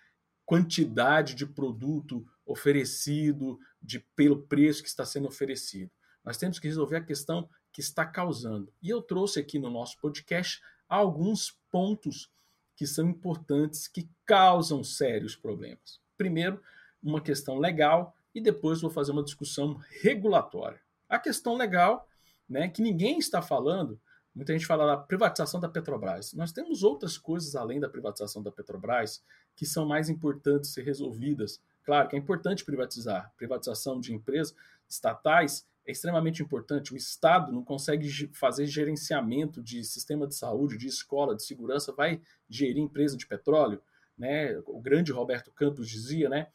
quantidade 0.45 1.35
de 1.35 1.45
produto 1.45 2.27
oferecido, 2.47 3.59
de 3.81 4.01
pelo 4.17 4.43
preço 4.43 4.83
que 4.83 4.89
está 4.89 5.05
sendo 5.05 5.29
oferecido. 5.29 5.91
Nós 6.25 6.37
temos 6.37 6.59
que 6.59 6.67
resolver 6.67 6.97
a 6.97 7.05
questão 7.05 7.49
que 7.73 7.81
está 7.81 8.05
causando. 8.05 8.73
E 8.83 8.91
eu 8.91 9.01
trouxe 9.01 9.41
aqui 9.41 9.59
no 9.59 9.71
nosso 9.71 9.99
podcast 9.99 10.61
alguns 10.89 11.59
pontos 11.71 12.31
que 12.77 12.87
são 12.87 13.09
importantes, 13.09 13.89
que 13.89 14.09
causam 14.25 14.85
sérios 14.85 15.35
problemas. 15.35 16.01
Primeiro, 16.17 16.63
uma 17.03 17.21
questão 17.21 17.59
legal 17.59 18.15
e 18.35 18.41
depois 18.41 18.81
vou 18.81 18.91
fazer 18.91 19.13
uma 19.13 19.25
discussão 19.25 19.81
regulatória. 20.03 20.81
A 21.09 21.19
questão 21.19 21.57
legal, 21.57 22.07
né, 22.49 22.69
que 22.69 22.83
ninguém 22.83 23.19
está 23.19 23.43
falando, 23.43 24.01
muita 24.35 24.53
gente 24.53 24.67
fala 24.67 24.87
da 24.87 24.97
privatização 24.97 25.59
da 25.59 25.69
Petrobras. 25.69 26.33
Nós 26.35 26.53
temos 26.53 26.83
outras 26.83 27.19
coisas 27.19 27.57
além 27.57 27.81
da 27.81 27.89
privatização 27.89 28.43
da 28.43 28.53
Petrobras 28.53 29.23
que 29.57 29.67
são 29.67 29.87
mais 29.87 30.09
importantes 30.09 30.73
ser 30.73 30.85
resolvidas 30.85 31.61
Claro 31.89 32.07
que 32.07 32.17
é 32.17 32.19
importante 32.19 32.67
privatizar. 32.67 33.33
Privatização 33.35 33.99
de 33.99 34.13
empresas 34.13 34.55
estatais 34.87 35.67
é 35.87 35.91
extremamente 35.91 36.43
importante. 36.43 36.93
O 36.93 36.99
Estado 36.99 37.51
não 37.51 37.65
consegue 37.65 38.29
fazer 38.35 38.67
gerenciamento 38.67 39.63
de 39.63 39.83
sistema 39.83 40.27
de 40.27 40.35
saúde, 40.35 40.77
de 40.77 40.87
escola, 40.87 41.35
de 41.35 41.43
segurança, 41.43 41.91
vai 41.91 42.21
gerir 42.47 42.77
empresa 42.77 43.17
de 43.17 43.27
petróleo. 43.27 43.81
Né? 44.19 44.59
O 44.67 44.83
grande 44.83 45.13
Roberto 45.13 45.51
Campos 45.51 45.89
dizia, 45.89 46.29
né? 46.29 46.49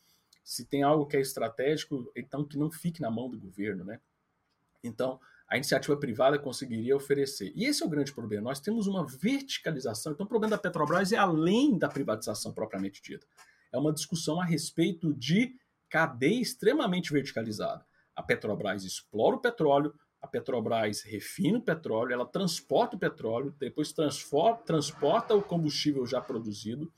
Se 0.44 0.66
tem 0.66 0.84
algo 0.84 1.08
que 1.08 1.18
é 1.18 1.22
estratégico, 1.22 2.12
então 2.16 2.46
que 2.46 2.56
não 2.56 2.70
fique 2.70 3.02
na 3.02 3.10
mão 3.10 3.28
do 3.28 3.40
governo, 3.40 3.84
né? 3.84 4.00
Então, 4.84 5.20
a 5.48 5.58
iniciativa 5.58 5.98
privada 5.98 6.38
conseguiria 6.38 6.96
oferecer. 6.96 7.52
E 7.56 7.66
esse 7.66 7.82
é 7.82 7.86
o 7.88 7.90
grande 7.90 8.14
problema. 8.14 8.50
Nós 8.50 8.60
temos 8.60 8.86
uma 8.86 9.04
verticalização. 9.04 10.12
Então, 10.12 10.28
o 10.28 10.30
problema 10.30 10.58
da 10.58 10.62
Petrobras 10.62 11.12
é 11.12 11.18
além 11.18 11.76
da 11.76 11.90
privatização 11.90 12.54
propriamente 12.54 13.02
dita. 13.02 13.26
É 13.74 13.78
uma 13.78 13.92
discussão 13.92 14.40
a 14.40 14.46
respeito 14.46 15.14
de 15.14 15.56
cadeia 15.90 16.40
extremamente 16.40 17.12
verticalizada. 17.12 17.84
A 18.16 18.22
Petrobras 18.22 18.84
explora 18.84 19.36
o 19.36 19.40
petróleo, 19.40 19.94
a 20.22 20.28
Petrobras 20.28 21.02
refina 21.02 21.58
o 21.58 21.62
petróleo, 21.62 22.14
ela 22.14 22.26
transporta 22.26 22.96
o 22.96 23.00
petróleo, 23.00 23.54
depois 23.60 23.94
transporta 24.66 25.36
o 25.36 25.42
combustível 25.42 26.06
já 26.06 26.22
produzido, 26.22 26.92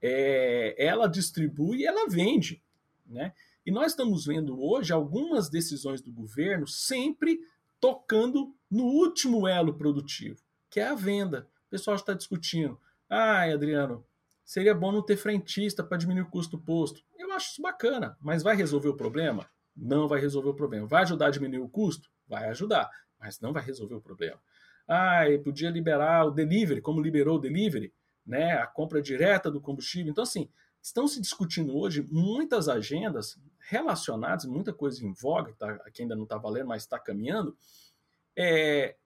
é, 0.00 0.74
ela 0.78 1.06
distribui 1.06 1.80
e 1.80 1.86
ela 1.86 2.08
vende. 2.08 2.62
Né? 3.04 3.34
E 3.66 3.70
nós 3.70 3.92
estamos 3.92 4.24
vendo 4.24 4.60
hoje 4.60 4.92
algumas 4.92 5.50
decisões 5.50 6.00
do 6.00 6.10
governo 6.10 6.66
sempre 6.66 7.40
tocando 7.78 8.54
no 8.70 8.84
último 8.84 9.46
elo 9.46 9.74
produtivo, 9.74 10.40
que 10.70 10.80
é 10.80 10.88
a 10.88 10.94
venda. 10.94 11.48
O 11.66 11.70
pessoal 11.70 11.96
está 11.96 12.14
discutindo. 12.14 12.80
Ah, 13.08 13.42
Adriano, 13.42 14.04
seria 14.52 14.74
bom 14.74 14.92
não 14.92 15.00
ter 15.00 15.16
frentista 15.16 15.82
para 15.82 15.96
diminuir 15.96 16.24
o 16.24 16.30
custo 16.30 16.58
do 16.58 16.62
posto. 16.62 17.02
Eu 17.18 17.32
acho 17.32 17.52
isso 17.52 17.62
bacana, 17.62 18.18
mas 18.20 18.42
vai 18.42 18.54
resolver 18.54 18.90
o 18.90 18.94
problema? 18.94 19.48
Não 19.74 20.06
vai 20.06 20.20
resolver 20.20 20.50
o 20.50 20.54
problema. 20.54 20.86
Vai 20.86 21.04
ajudar 21.04 21.28
a 21.28 21.30
diminuir 21.30 21.60
o 21.60 21.68
custo? 21.70 22.10
Vai 22.28 22.50
ajudar, 22.50 22.90
mas 23.18 23.40
não 23.40 23.50
vai 23.50 23.64
resolver 23.64 23.94
o 23.94 24.00
problema. 24.02 24.38
Ah, 24.86 25.22
podia 25.42 25.70
liberar 25.70 26.26
o 26.26 26.30
delivery, 26.30 26.82
como 26.82 27.00
liberou 27.00 27.36
o 27.36 27.40
delivery, 27.40 27.94
né? 28.26 28.58
A 28.58 28.66
compra 28.66 29.00
direta 29.00 29.50
do 29.50 29.58
combustível. 29.58 30.10
Então, 30.10 30.22
assim, 30.22 30.50
estão 30.82 31.08
se 31.08 31.18
discutindo 31.18 31.74
hoje 31.74 32.06
muitas 32.10 32.68
agendas 32.68 33.40
relacionadas, 33.70 34.44
muita 34.44 34.70
coisa 34.70 35.02
em 35.02 35.14
voga, 35.14 35.54
tá, 35.58 35.78
que 35.94 36.02
ainda 36.02 36.14
não 36.14 36.24
está 36.24 36.36
valendo, 36.36 36.66
mas 36.66 36.82
está 36.82 36.98
caminhando, 36.98 37.56
é, 38.36 38.96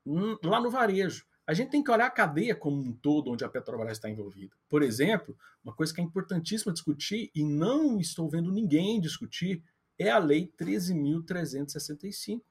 lá 0.43 0.61
no 0.61 0.71
varejo. 0.71 1.25
A 1.47 1.55
gente 1.55 1.71
tem 1.71 1.83
que 1.83 1.91
olhar 1.91 2.07
a 2.07 2.11
cadeia 2.11 2.57
como 2.57 2.83
um 2.83 2.93
todo 2.93 3.31
onde 3.31 3.45
a 3.45 3.49
Petrobras 3.49 3.93
está 3.93 4.11
envolvida. 4.11 4.55
Por 4.69 4.83
exemplo, 4.83 5.37
uma 5.63 5.73
coisa 5.73 5.95
que 5.95 6.01
é 6.01 6.05
importantíssima 6.05 6.73
discutir 6.73 7.31
e 7.35 7.45
não 7.45 8.01
estou 8.01 8.29
vendo 8.29 8.51
ninguém 8.51 9.01
discutir 9.01 9.63
é 9.99 10.11
a 10.11 10.19
Lei 10.19 10.53
13.365, 10.59 12.43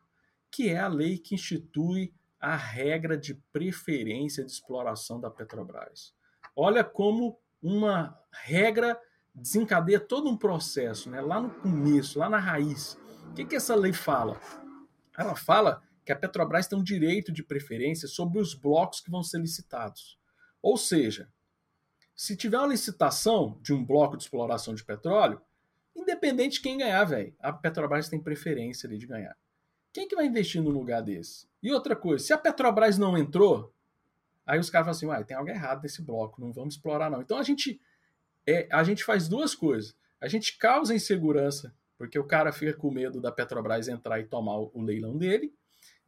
que 0.49 0.69
é 0.69 0.79
a 0.79 0.87
lei 0.87 1.17
que 1.17 1.35
institui 1.35 2.13
a 2.39 2.55
regra 2.55 3.17
de 3.17 3.33
preferência 3.51 4.43
de 4.43 4.51
exploração 4.51 5.19
da 5.19 5.29
Petrobras. 5.29 6.13
Olha 6.55 6.83
como 6.83 7.37
uma 7.61 8.17
regra 8.31 8.97
desencadeia 9.33 9.99
todo 9.99 10.29
um 10.29 10.37
processo, 10.37 11.09
né? 11.09 11.19
lá 11.19 11.41
no 11.41 11.49
começo, 11.49 12.17
lá 12.19 12.29
na 12.29 12.37
raiz. 12.37 12.97
O 13.31 13.33
que, 13.33 13.43
que 13.43 13.55
essa 13.55 13.75
lei 13.75 13.91
fala? 13.91 14.39
Ela 15.17 15.35
fala 15.35 15.83
que 16.05 16.11
a 16.11 16.15
Petrobras 16.15 16.67
tem 16.67 16.77
um 16.77 16.83
direito 16.83 17.31
de 17.31 17.43
preferência 17.43 18.07
sobre 18.07 18.39
os 18.39 18.53
blocos 18.53 19.01
que 19.01 19.09
vão 19.09 19.23
ser 19.23 19.39
licitados. 19.39 20.19
Ou 20.61 20.77
seja, 20.77 21.27
se 22.15 22.35
tiver 22.35 22.57
uma 22.57 22.67
licitação 22.67 23.59
de 23.61 23.73
um 23.73 23.83
bloco 23.83 24.15
de 24.15 24.23
exploração 24.23 24.73
de 24.73 24.83
petróleo, 24.83 25.41
independente 25.95 26.53
de 26.53 26.61
quem 26.61 26.77
ganhar, 26.77 27.03
velho, 27.03 27.33
a 27.39 27.51
Petrobras 27.51 28.07
tem 28.07 28.19
preferência 28.19 28.87
ali 28.87 28.97
de 28.97 29.07
ganhar. 29.07 29.35
Quem 29.91 30.07
que 30.07 30.15
vai 30.15 30.25
investir 30.25 30.61
num 30.61 30.69
lugar 30.69 31.01
desse? 31.01 31.47
E 31.61 31.71
outra 31.71 31.95
coisa, 31.95 32.23
se 32.23 32.33
a 32.33 32.37
Petrobras 32.37 32.97
não 32.97 33.17
entrou, 33.17 33.73
aí 34.45 34.59
os 34.59 34.69
caras 34.69 34.99
falam 34.99 35.15
assim, 35.15 35.25
tem 35.25 35.35
algo 35.35 35.49
errado 35.49 35.81
nesse 35.83 36.01
bloco, 36.01 36.39
não 36.39 36.53
vamos 36.53 36.75
explorar 36.75 37.09
não. 37.09 37.21
Então 37.21 37.37
a 37.37 37.43
gente 37.43 37.79
é, 38.47 38.67
a 38.71 38.83
gente 38.83 39.03
faz 39.03 39.27
duas 39.27 39.55
coisas. 39.55 39.95
A 40.21 40.27
gente 40.27 40.57
causa 40.57 40.93
insegurança, 40.93 41.73
porque 41.97 42.17
o 42.19 42.23
cara 42.23 42.51
fica 42.51 42.73
com 42.73 42.91
medo 42.91 43.19
da 43.19 43.31
Petrobras 43.31 43.87
entrar 43.87 44.19
e 44.19 44.25
tomar 44.25 44.57
o, 44.57 44.81
leilão 44.81 45.17
dele. 45.17 45.53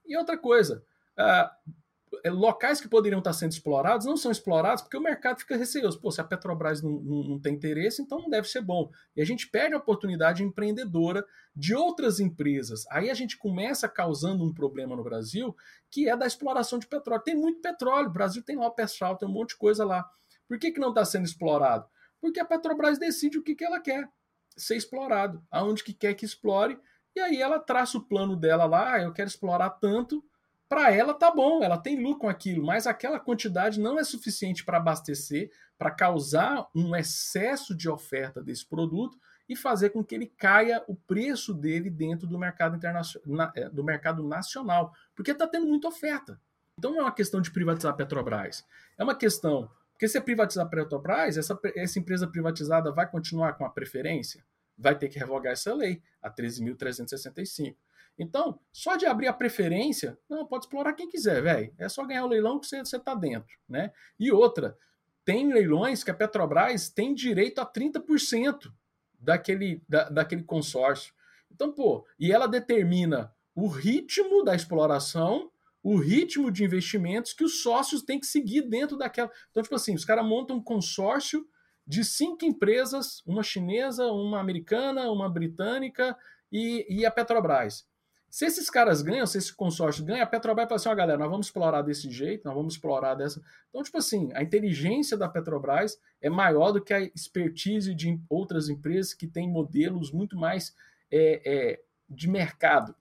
E 0.08 0.18
outra 0.18 0.38
coisa, 0.38 0.84
uh, 1.20 2.30
locais 2.30 2.80
que 2.80 2.88
poderiam 2.88 3.20
estar 3.20 3.34
sendo 3.34 3.52
explorados 3.52 4.06
não 4.06 4.18
são 4.18 4.32
explorados 4.32 4.82
porque 4.82 4.98
o 4.98 5.02
mercado 5.02 5.40
fica 5.40 5.58
receoso. 5.58 6.00
Pô, 6.00 6.12
se 6.12 6.22
a 6.22 6.24
Petrobras 6.24 6.82
não, 6.82 6.92
não, 6.92 7.24
não 7.24 7.40
tem 7.40 7.54
interesse, 7.54 8.02
então 8.02 8.20
não 8.22 8.30
deve 8.30 8.48
ser 8.48 8.62
bom. 8.62 8.90
E 9.16 9.22
a 9.22 9.26
gente 9.26 9.50
perde 9.50 9.76
a 9.76 9.78
oportunidade 9.78 10.44
empreendedora 10.44 11.26
de 11.56 11.76
outras 11.76 12.20
empresas. 12.20 12.86
Aí 12.90 13.10
a 13.10 13.14
gente 13.14 13.38
começa 13.38 13.88
causando 13.88 14.44
um 14.44 14.54
problema 14.54 14.96
no 14.96 15.04
Brasil, 15.04 15.56
que 15.90 16.10
é 16.10 16.16
da 16.16 16.26
exploração 16.26 16.80
de 16.80 16.88
petróleo. 16.88 17.24
Tem 17.24 17.36
muito 17.36 17.62
petróleo, 17.62 18.10
o 18.10 18.14
Brasil 18.14 18.44
tem 18.44 18.56
lá 18.56 18.68
o 18.68 18.76
pessoal, 18.76 19.18
tem 19.18 19.28
um 19.28 19.32
monte 19.32 19.50
de 19.50 19.58
coisa 19.58 19.84
lá. 19.84 20.10
Por 20.48 20.58
que, 20.58 20.72
que 20.72 20.80
não 20.80 20.90
está 20.90 21.04
sendo 21.04 21.26
explorado? 21.26 21.86
Porque 22.22 22.40
a 22.40 22.46
Petrobras 22.46 22.98
decide 22.98 23.38
o 23.38 23.44
que, 23.44 23.56
que 23.56 23.66
ela 23.66 23.80
quer 23.80 24.10
ser 24.56 24.76
explorado, 24.76 25.44
aonde 25.52 25.84
que 25.84 25.94
quer 25.94 26.14
que 26.16 26.26
explore, 26.26 26.80
e 27.18 27.20
aí 27.20 27.42
ela 27.42 27.60
traça 27.60 27.98
o 27.98 28.04
plano 28.04 28.36
dela 28.36 28.66
lá, 28.66 28.94
ah, 28.94 29.02
eu 29.02 29.12
quero 29.12 29.28
explorar 29.28 29.72
tanto, 29.72 30.24
para 30.70 30.92
ela 30.92 31.14
tá 31.14 31.32
bom, 31.32 31.64
ela 31.64 31.78
tem 31.78 32.02
lucro 32.02 32.22
com 32.22 32.30
aquilo, 32.30 32.66
mas 32.66 32.86
aquela 32.86 33.20
quantidade 33.20 33.80
não 33.80 33.98
é 33.98 34.04
suficiente 34.04 34.64
para 34.64 34.78
abastecer, 34.78 35.52
para 35.78 35.90
causar 35.92 36.68
um 36.76 36.96
excesso 36.96 37.76
de 37.76 37.90
oferta 37.90 38.42
desse 38.42 38.66
produto 38.66 39.18
e 39.50 39.56
fazer 39.56 39.90
com 39.90 40.04
que 40.04 40.14
ele 40.14 40.28
caia 40.28 40.84
o 40.88 40.96
preço 40.96 41.54
dele 41.54 41.90
dentro 41.90 42.28
do 42.28 42.38
mercado 42.38 42.76
internacional, 42.76 43.52
é, 43.56 43.70
do 43.70 43.84
mercado 43.84 44.22
nacional, 44.24 44.94
porque 45.16 45.32
está 45.32 45.48
tendo 45.48 45.66
muita 45.66 45.88
oferta. 45.88 46.40
Então 46.78 46.92
não 46.92 47.00
é 47.00 47.04
uma 47.04 47.12
questão 47.12 47.42
de 47.42 47.50
privatizar 47.50 47.94
a 47.94 47.96
Petrobras, 47.96 48.66
é 48.98 49.04
uma 49.04 49.16
questão 49.16 49.70
porque 49.94 50.08
se 50.08 50.22
privatizar 50.22 50.64
a 50.64 50.70
Petrobras, 50.70 51.38
essa, 51.38 51.60
essa 51.76 51.98
empresa 51.98 52.28
privatizada 52.28 52.92
vai 52.92 53.10
continuar 53.10 53.54
com 53.54 53.66
a 53.66 53.70
preferência? 53.70 54.46
Vai 54.78 54.98
ter 54.98 55.10
que 55.10 55.18
revogar 55.18 55.54
essa 55.54 55.74
lei, 55.74 56.02
a 56.22 56.30
13.365. 56.30 57.76
Então, 58.20 58.60
só 58.72 58.96
de 58.96 59.06
abrir 59.06 59.28
a 59.28 59.34
preferência, 59.34 60.18
não, 60.30 60.46
pode 60.46 60.66
explorar 60.66 60.94
quem 60.94 61.10
quiser, 61.10 61.42
velho. 61.42 61.74
É 61.78 61.88
só 61.88 62.06
ganhar 62.06 62.26
o 62.26 62.28
leilão 62.28 62.60
que 62.60 62.68
você, 62.68 62.80
você 62.80 63.00
tá 63.00 63.14
dentro, 63.14 63.58
né? 63.70 63.92
E 64.20 64.32
outra, 64.32 64.78
tem 65.24 65.52
leilões 65.52 66.04
que 66.04 66.12
a 66.12 66.14
Petrobras 66.14 66.90
tem 66.90 67.14
direito 67.14 67.60
a 67.60 67.66
30% 67.66 68.72
daquele, 69.20 69.84
da, 69.88 70.10
daquele 70.10 70.44
consórcio. 70.44 71.14
Então, 71.52 71.72
pô, 71.72 72.06
e 72.20 72.32
ela 72.32 72.48
determina 72.48 73.34
o 73.54 73.68
ritmo 73.68 74.44
da 74.44 74.56
exploração 74.56 75.52
o 75.88 75.96
ritmo 75.96 76.52
de 76.52 76.66
investimentos 76.66 77.32
que 77.32 77.46
os 77.46 77.62
sócios 77.62 78.02
têm 78.02 78.20
que 78.20 78.26
seguir 78.26 78.64
dentro 78.64 78.98
daquela. 78.98 79.32
Então, 79.50 79.64
tipo 79.64 79.74
assim, 79.74 79.96
os 79.96 80.04
caras 80.04 80.26
montam 80.26 80.58
um 80.58 80.62
consórcio 80.62 81.48
de 81.88 82.04
cinco 82.04 82.44
empresas, 82.44 83.24
uma 83.26 83.42
chinesa, 83.42 84.06
uma 84.08 84.40
americana, 84.40 85.10
uma 85.10 85.30
britânica 85.30 86.18
e, 86.52 86.86
e 86.90 87.06
a 87.06 87.12
Petrobras. 87.12 87.88
Se 88.30 88.46
esses 88.46 88.70
caras 88.70 89.02
ganham, 89.02 89.26
se 89.26 89.38
esse 89.38 89.54
consórcio 89.56 90.04
ganha, 90.04 90.24
a 90.24 90.28
Petrobras 90.28 90.68
fala 90.68 90.76
assim: 90.76 90.90
ó, 90.90 90.92
oh, 90.92 90.96
galera, 90.96 91.18
nós 91.18 91.30
vamos 91.30 91.48
explorar 91.48 91.82
desse 91.82 92.12
jeito, 92.12 92.44
nós 92.44 92.54
vamos 92.54 92.74
explorar 92.74 93.16
dessa. 93.16 93.42
Então, 93.70 93.82
tipo 93.82 93.98
assim, 93.98 94.30
a 94.34 94.44
inteligência 94.44 95.16
da 95.16 95.30
Petrobras 95.30 95.98
é 96.22 96.30
maior 96.30 96.74
do 96.74 96.82
que 96.82 96.94
a 96.94 97.00
expertise 97.00 97.96
de 97.96 98.20
outras 98.30 98.68
empresas 98.68 99.14
que 99.14 99.26
têm 99.26 99.50
modelos 99.50 100.12
muito 100.12 100.38
mais 100.38 100.76
é, 101.10 101.42
é, 101.46 101.82
de 102.10 102.30
mercado, 102.30 102.94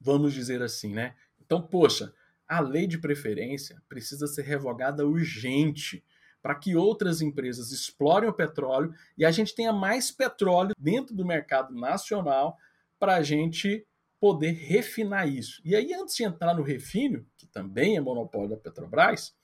vamos 0.00 0.32
dizer 0.32 0.62
assim, 0.62 0.94
né? 0.94 1.14
Então, 1.44 1.60
poxa, 1.60 2.14
a 2.46 2.60
lei 2.60 2.86
de 2.86 2.98
preferência 2.98 3.82
precisa 3.88 4.26
ser 4.28 4.42
revogada 4.42 5.06
urgente 5.06 6.04
para 6.44 6.54
que 6.54 6.76
outras 6.76 7.22
empresas 7.22 7.72
explorem 7.72 8.28
o 8.28 8.32
petróleo 8.34 8.92
e 9.16 9.24
a 9.24 9.30
gente 9.30 9.54
tenha 9.54 9.72
mais 9.72 10.10
petróleo 10.10 10.74
dentro 10.78 11.14
do 11.14 11.24
mercado 11.24 11.74
nacional 11.74 12.58
para 13.00 13.14
a 13.14 13.22
gente 13.22 13.86
poder 14.20 14.50
refinar 14.50 15.26
isso. 15.26 15.62
E 15.64 15.74
aí, 15.74 15.94
antes 15.94 16.14
de 16.14 16.22
entrar 16.22 16.52
no 16.52 16.62
refino, 16.62 17.24
que 17.38 17.46
também 17.46 17.96
é 17.96 18.00
monopólio 18.00 18.50
da 18.50 18.56
Petrobras, 18.58 19.34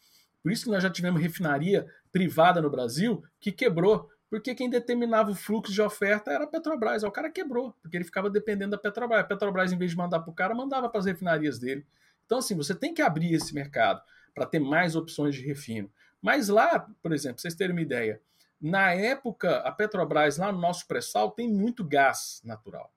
por 0.42 0.52
isso 0.52 0.64
que 0.64 0.70
nós 0.70 0.82
já 0.82 0.90
tivemos 0.90 1.22
refinaria 1.22 1.86
privada 2.12 2.60
no 2.60 2.68
Brasil 2.68 3.24
que 3.40 3.50
quebrou, 3.50 4.10
porque 4.28 4.54
quem 4.54 4.68
determinava 4.68 5.30
o 5.30 5.34
fluxo 5.34 5.72
de 5.72 5.80
oferta 5.80 6.30
era 6.30 6.44
a 6.44 6.46
Petrobras. 6.46 7.02
O 7.02 7.10
cara 7.10 7.30
quebrou, 7.30 7.74
porque 7.80 7.96
ele 7.96 8.04
ficava 8.04 8.28
dependendo 8.28 8.72
da 8.72 8.78
Petrobras. 8.78 9.20
A 9.20 9.24
Petrobras, 9.24 9.72
em 9.72 9.78
vez 9.78 9.92
de 9.92 9.96
mandar 9.96 10.20
para 10.20 10.30
o 10.30 10.34
cara, 10.34 10.54
mandava 10.54 10.86
para 10.86 11.00
as 11.00 11.06
refinarias 11.06 11.58
dele. 11.58 11.86
Então, 12.26 12.38
assim, 12.38 12.54
você 12.54 12.74
tem 12.74 12.92
que 12.92 13.00
abrir 13.00 13.32
esse 13.32 13.54
mercado 13.54 14.02
para 14.34 14.44
ter 14.44 14.58
mais 14.58 14.94
opções 14.94 15.34
de 15.34 15.40
refino. 15.40 15.90
Mas 16.20 16.48
lá, 16.48 16.80
por 17.02 17.12
exemplo, 17.12 17.40
vocês 17.40 17.54
terem 17.54 17.74
uma 17.74 17.82
ideia, 17.82 18.20
na 18.60 18.92
época, 18.92 19.58
a 19.58 19.72
Petrobras, 19.72 20.36
lá 20.36 20.52
no 20.52 20.60
nosso 20.60 20.86
pré-sal, 20.86 21.30
tem 21.30 21.48
muito 21.48 21.82
gás 21.82 22.42
natural. 22.44 22.92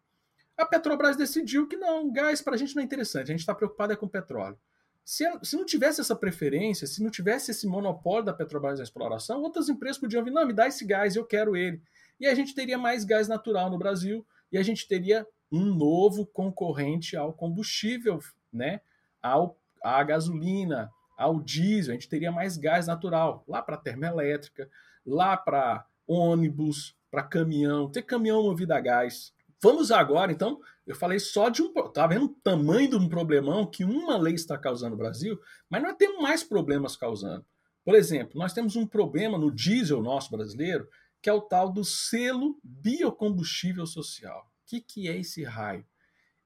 A 0.57 0.65
Petrobras 0.65 1.15
decidiu 1.15 1.67
que 1.67 1.77
não, 1.77 2.11
gás 2.11 2.41
para 2.41 2.55
a 2.55 2.57
gente 2.57 2.75
não 2.75 2.81
é 2.81 2.85
interessante, 2.85 3.23
a 3.23 3.33
gente 3.33 3.39
está 3.39 3.55
preocupado 3.55 3.93
é 3.93 3.95
com 3.95 4.07
petróleo. 4.07 4.57
Se, 5.05 5.25
se, 5.41 5.55
não 5.57 5.65
tivesse 5.65 5.99
essa 5.99 6.15
preferência, 6.15 6.87
se 6.87 7.03
não 7.03 7.09
tivesse 7.09 7.51
esse 7.51 7.67
monopólio 7.67 8.25
da 8.25 8.33
Petrobras 8.33 8.77
na 8.79 8.83
exploração, 8.83 9.41
outras 9.41 9.67
empresas 9.67 9.97
podiam 9.97 10.23
vir, 10.23 10.31
não, 10.31 10.45
me 10.45 10.53
dá 10.53 10.67
esse 10.67 10.85
gás, 10.85 11.15
eu 11.15 11.25
quero 11.25 11.57
ele. 11.57 11.81
E 12.19 12.27
a 12.27 12.35
gente 12.35 12.53
teria 12.53 12.77
mais 12.77 13.03
gás 13.03 13.27
natural 13.27 13.69
no 13.69 13.77
Brasil 13.77 14.25
e 14.51 14.57
a 14.57 14.63
gente 14.63 14.87
teria 14.87 15.27
um 15.51 15.65
novo 15.65 16.25
concorrente 16.25 17.17
ao 17.17 17.33
combustível, 17.33 18.19
né? 18.51 18.81
ao, 19.23 19.57
à 19.81 20.03
gasolina, 20.03 20.91
ao 21.17 21.39
diesel, 21.39 21.91
a 21.91 21.95
gente 21.95 22.09
teria 22.09 22.31
mais 22.31 22.57
gás 22.57 22.87
natural 22.87 23.43
lá 23.47 23.61
para 23.61 23.77
termoelétrica, 23.77 24.69
lá 25.05 25.37
para 25.37 25.85
ônibus, 26.07 26.95
para 27.09 27.23
caminhão, 27.23 27.89
ter 27.89 28.01
caminhão 28.01 28.43
movido 28.43 28.73
a 28.73 28.79
gás, 28.79 29.33
Vamos 29.63 29.91
agora, 29.91 30.29
então, 30.29 30.59
eu 30.85 30.93
falei 30.93 31.19
só 31.19 31.47
de 31.47 31.61
um. 31.61 31.71
Tá 31.93 32.05
vendo 32.05 32.25
o 32.25 32.35
tamanho 32.43 32.89
de 32.89 32.95
um 32.97 33.07
problemão 33.07 33.65
que 33.65 33.85
uma 33.85 34.17
lei 34.17 34.33
está 34.33 34.57
causando 34.57 34.91
no 34.91 34.97
Brasil, 34.97 35.39
mas 35.69 35.81
nós 35.81 35.95
temos 35.95 36.21
mais 36.21 36.43
problemas 36.43 36.97
causando. 36.97 37.45
Por 37.85 37.95
exemplo, 37.95 38.37
nós 38.37 38.51
temos 38.51 38.75
um 38.75 38.85
problema 38.85 39.37
no 39.37 39.49
diesel 39.49 40.01
nosso 40.01 40.29
brasileiro, 40.29 40.89
que 41.21 41.29
é 41.29 41.33
o 41.33 41.39
tal 41.39 41.71
do 41.71 41.85
selo 41.85 42.59
biocombustível 42.61 43.87
social. 43.87 44.51
O 44.51 44.69
que, 44.69 44.81
que 44.81 45.07
é 45.07 45.17
esse 45.17 45.45
raio? 45.45 45.85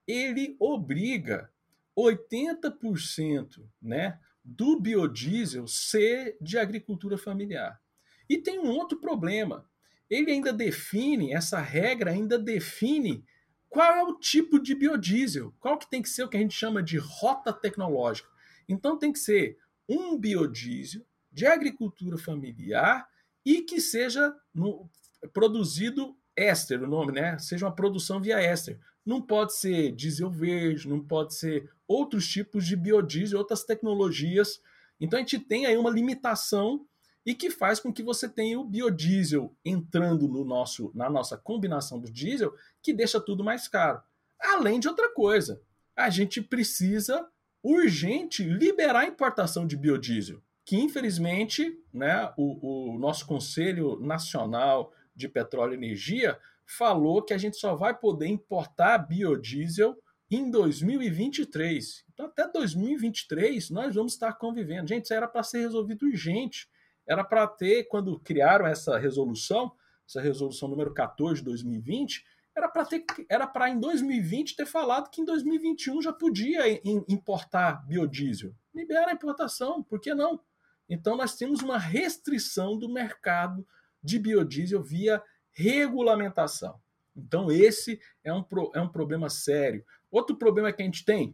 Ele 0.05 0.55
obriga 0.59 1.50
80% 1.97 3.63
né, 3.81 4.19
do 4.48 4.80
biodiesel 4.80 5.68
ser 5.68 6.38
de 6.39 6.58
agricultura 6.58 7.18
familiar. 7.18 7.82
E 8.30 8.38
tem 8.38 8.60
um 8.60 8.70
outro 8.70 8.98
problema. 8.98 9.70
Ele 10.10 10.32
ainda 10.32 10.54
define, 10.54 11.34
essa 11.34 11.60
regra 11.60 12.12
ainda 12.12 12.39
define 12.39 13.25
qual 13.68 13.94
é 13.94 14.04
o 14.04 14.18
tipo 14.18 14.58
de 14.58 14.74
biodiesel, 14.74 15.54
qual 15.60 15.77
que 15.77 15.89
tem 15.89 16.01
que 16.01 16.08
ser 16.08 16.24
o 16.24 16.30
que 16.30 16.38
a 16.38 16.39
gente 16.39 16.56
chama 16.56 16.82
de 16.82 16.98
rota 16.98 17.51
tecnológica. 17.51 18.30
Então 18.70 18.98
tem 18.98 19.12
que 19.12 19.20
ser 19.20 19.58
um 19.88 20.18
biodiesel 20.18 21.06
de 21.30 21.46
agricultura 21.46 22.18
familiar 22.18 23.06
e 23.46 23.62
que 23.63 23.82
seja 23.82 24.34
no, 24.54 24.89
produzido 25.34 26.18
éster, 26.38 26.82
o 26.82 26.88
nome, 26.88 27.12
né? 27.12 27.38
Seja 27.38 27.66
uma 27.66 27.75
produção 27.75 28.22
via 28.22 28.39
éster. 28.39 28.80
Não 29.07 29.21
pode 29.21 29.55
ser 29.55 29.93
diesel 29.93 30.29
verde, 30.29 30.85
não 30.85 30.99
pode 30.99 31.33
ser 31.33 31.71
outros 31.87 32.27
tipos 32.27 32.65
de 32.65 32.75
biodiesel, 32.75 33.39
outras 33.39 33.63
tecnologias. 33.63 34.61
Então 34.99 35.17
a 35.17 35.21
gente 35.21 35.39
tem 35.39 35.65
aí 35.65 35.77
uma 35.77 35.89
limitação 35.89 36.85
e 37.25 37.33
que 37.33 37.49
faz 37.49 37.79
com 37.79 37.93
que 37.93 38.03
você 38.03 38.27
tenha 38.27 38.59
o 38.59 38.65
biodiesel 38.65 39.55
entrando 39.63 40.27
no 40.27 40.43
nosso, 40.43 40.91
na 40.93 41.09
nossa 41.09 41.37
combinação 41.37 42.01
do 42.01 42.11
diesel, 42.11 42.53
que 42.83 42.91
deixa 42.91 43.21
tudo 43.21 43.45
mais 43.45 43.69
caro. 43.69 44.01
Além 44.37 44.77
de 44.77 44.89
outra 44.89 45.09
coisa, 45.13 45.61
a 45.95 46.09
gente 46.09 46.41
precisa 46.41 47.25
urgente 47.63 48.43
liberar 48.43 48.99
a 48.99 49.07
importação 49.07 49.65
de 49.65 49.77
biodiesel, 49.77 50.41
que 50.65 50.75
infelizmente 50.75 51.81
né, 51.93 52.29
o, 52.35 52.91
o 52.91 52.99
nosso 52.99 53.25
Conselho 53.25 53.97
Nacional 54.01 54.91
de 55.15 55.29
Petróleo 55.29 55.75
e 55.75 55.77
Energia 55.77 56.37
falou 56.67 57.24
que 57.24 57.33
a 57.33 57.38
gente 57.38 57.57
só 57.57 57.75
vai 57.75 57.97
poder 57.97 58.27
importar 58.27 58.97
biodiesel 58.97 59.95
em 60.29 60.51
2023. 60.51 62.03
Então, 62.13 62.25
até 62.25 62.47
2023, 62.51 63.69
nós 63.69 63.95
vamos 63.95 64.13
estar 64.13 64.33
convivendo. 64.33 64.89
Gente, 64.89 65.05
isso 65.05 65.13
era 65.13 65.27
para 65.27 65.43
ser 65.43 65.59
resolvido 65.59 66.05
urgente. 66.05 66.67
Era 67.07 67.24
para 67.24 67.47
ter, 67.47 67.86
quando 67.86 68.19
criaram 68.19 68.67
essa 68.67 68.97
resolução, 68.97 69.71
essa 70.07 70.21
resolução 70.21 70.67
número 70.67 70.93
14 70.93 71.39
de 71.39 71.45
2020, 71.45 72.25
era 72.57 72.67
para 72.67 72.86
ter 72.86 73.05
era 73.29 73.45
para 73.45 73.69
em 73.69 73.79
2020 73.79 74.55
ter 74.55 74.65
falado 74.65 75.12
que 75.12 75.21
em 75.21 75.25
2021 75.25 76.01
já 76.01 76.12
podia 76.12 76.63
importar 77.07 77.86
biodiesel. 77.86 78.51
Libera 78.74 79.12
a 79.12 79.13
importação, 79.13 79.83
por 79.83 80.01
que 80.01 80.13
não? 80.15 80.41
Então 80.89 81.15
nós 81.15 81.36
temos 81.36 81.62
uma 81.62 81.77
restrição 81.77 82.77
do 82.77 82.89
mercado 82.89 83.65
de 84.01 84.17
biodiesel 84.17 84.81
via 84.81 85.21
regulamentação. 85.57 86.79
Então 87.15 87.51
esse 87.51 87.99
é 88.23 88.31
um, 88.31 88.45
é 88.75 88.79
um 88.79 88.87
problema 88.87 89.27
sério. 89.27 89.83
Outro 90.11 90.35
problema 90.37 90.71
que 90.71 90.83
a 90.83 90.85
gente 90.85 91.03
tem, 91.03 91.33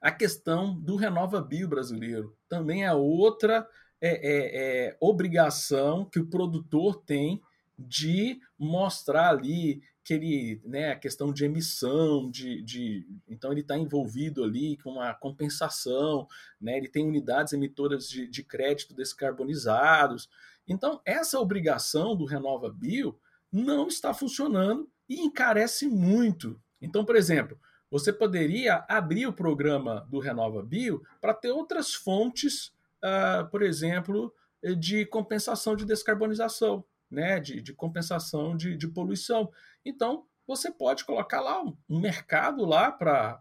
a 0.00 0.12
questão 0.12 0.78
do 0.78 0.94
Renova 0.94 1.42
Bio 1.42 1.68
brasileiro. 1.68 2.36
Também 2.48 2.84
é 2.84 2.92
outra 2.94 3.68
é, 4.00 4.08
é, 4.08 4.86
é, 4.88 4.96
obrigação 5.00 6.04
que 6.04 6.20
o 6.20 6.26
produtor 6.26 7.02
tem 7.04 7.42
de 7.76 8.40
mostrar 8.56 9.30
ali 9.30 9.82
que 10.02 10.14
ele, 10.14 10.60
né, 10.64 10.92
a 10.92 10.96
questão 10.96 11.32
de 11.32 11.44
emissão, 11.44 12.30
de, 12.30 12.62
de 12.62 13.06
então 13.28 13.52
ele 13.52 13.60
está 13.60 13.76
envolvido 13.76 14.42
ali 14.42 14.76
com 14.78 14.92
uma 14.92 15.14
compensação, 15.14 16.26
né, 16.60 16.76
ele 16.76 16.88
tem 16.88 17.06
unidades 17.06 17.52
emitoras 17.52 18.08
de, 18.08 18.26
de 18.26 18.42
crédito 18.42 18.94
descarbonizados. 18.94 20.28
Então, 20.66 21.00
essa 21.04 21.38
obrigação 21.38 22.16
do 22.16 22.24
Renova 22.24 22.70
Bio 22.70 23.18
não 23.52 23.88
está 23.88 24.14
funcionando 24.14 24.88
e 25.08 25.20
encarece 25.20 25.86
muito. 25.88 26.60
Então, 26.80 27.04
por 27.04 27.16
exemplo, 27.16 27.58
você 27.90 28.12
poderia 28.12 28.84
abrir 28.88 29.26
o 29.26 29.32
programa 29.32 30.06
do 30.08 30.20
Renova 30.20 30.62
Bio 30.62 31.02
para 31.20 31.34
ter 31.34 31.50
outras 31.50 31.92
fontes, 31.92 32.72
uh, 33.02 33.48
por 33.50 33.62
exemplo, 33.62 34.32
de 34.78 35.04
compensação 35.06 35.74
de 35.74 35.84
descarbonização, 35.84 36.84
né? 37.10 37.40
de, 37.40 37.60
de 37.60 37.72
compensação 37.72 38.56
de, 38.56 38.76
de 38.76 38.86
poluição. 38.86 39.50
Então, 39.84 40.24
você 40.50 40.68
pode 40.68 41.04
colocar 41.04 41.40
lá 41.40 41.62
um 41.62 42.00
mercado 42.00 42.64
lá 42.64 42.90
para 42.90 43.40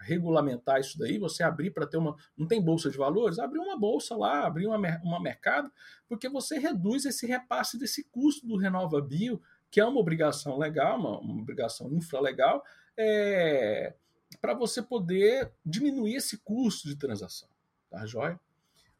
regulamentar 0.00 0.78
isso 0.78 0.98
daí, 0.98 1.16
você 1.16 1.42
abrir 1.42 1.70
para 1.70 1.86
ter 1.86 1.96
uma. 1.96 2.14
Não 2.36 2.46
tem 2.46 2.60
bolsa 2.60 2.90
de 2.90 2.98
valores? 2.98 3.38
Abrir 3.38 3.58
uma 3.58 3.78
bolsa 3.78 4.14
lá, 4.14 4.46
abrir 4.46 4.66
uma, 4.66 4.76
uma 5.02 5.18
mercado, 5.18 5.72
porque 6.06 6.28
você 6.28 6.58
reduz 6.58 7.06
esse 7.06 7.26
repasse 7.26 7.78
desse 7.78 8.04
custo 8.10 8.46
do 8.46 8.58
Renova 8.58 9.00
Bio, 9.00 9.40
que 9.70 9.80
é 9.80 9.84
uma 9.86 9.98
obrigação 9.98 10.58
legal, 10.58 10.98
uma, 11.00 11.18
uma 11.20 11.40
obrigação 11.40 11.90
infralegal, 11.90 12.62
é, 12.98 13.94
para 14.38 14.52
você 14.52 14.82
poder 14.82 15.50
diminuir 15.64 16.16
esse 16.16 16.36
custo 16.36 16.86
de 16.86 16.96
transação. 16.96 17.48
Tá 17.88 18.04
joia? 18.04 18.38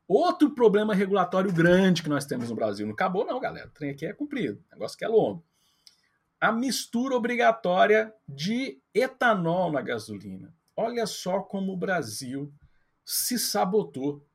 Outro 0.08 0.54
problema 0.54 0.94
regulatório 0.94 1.52
grande 1.52 2.02
que 2.02 2.08
nós 2.08 2.24
temos 2.24 2.48
no 2.48 2.56
Brasil. 2.56 2.86
Não 2.86 2.94
acabou, 2.94 3.26
não, 3.26 3.38
galera. 3.38 3.66
O 3.66 3.72
trem 3.72 3.90
aqui 3.90 4.06
é 4.06 4.14
cumprido. 4.14 4.64
O 4.70 4.74
negócio 4.74 4.96
que 4.96 5.04
é 5.04 5.08
longo. 5.08 5.44
A 6.40 6.52
mistura 6.52 7.16
obrigatória 7.16 8.12
de 8.28 8.78
etanol 8.92 9.72
na 9.72 9.80
gasolina. 9.80 10.54
Olha 10.76 11.06
só 11.06 11.40
como 11.40 11.72
o 11.72 11.76
Brasil 11.76 12.52
se 13.04 13.38
sabotou. 13.38 14.26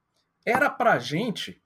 Era 0.45 0.69
para 0.69 0.97
gente 0.97 1.61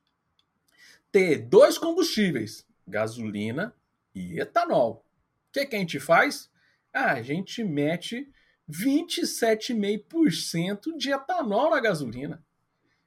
ter 1.12 1.38
dois 1.38 1.78
combustíveis, 1.78 2.68
gasolina 2.86 3.74
e 4.14 4.40
etanol. 4.40 5.06
O 5.50 5.54
que, 5.54 5.66
que 5.66 5.76
a 5.76 5.80
gente 5.80 6.00
faz? 6.00 6.52
Ah, 6.94 7.14
a 7.14 7.22
gente 7.22 7.64
mete 7.64 8.30
27,5% 8.70 10.98
de 10.98 11.12
etanol 11.12 11.70
na 11.70 11.80
gasolina. 11.80 12.44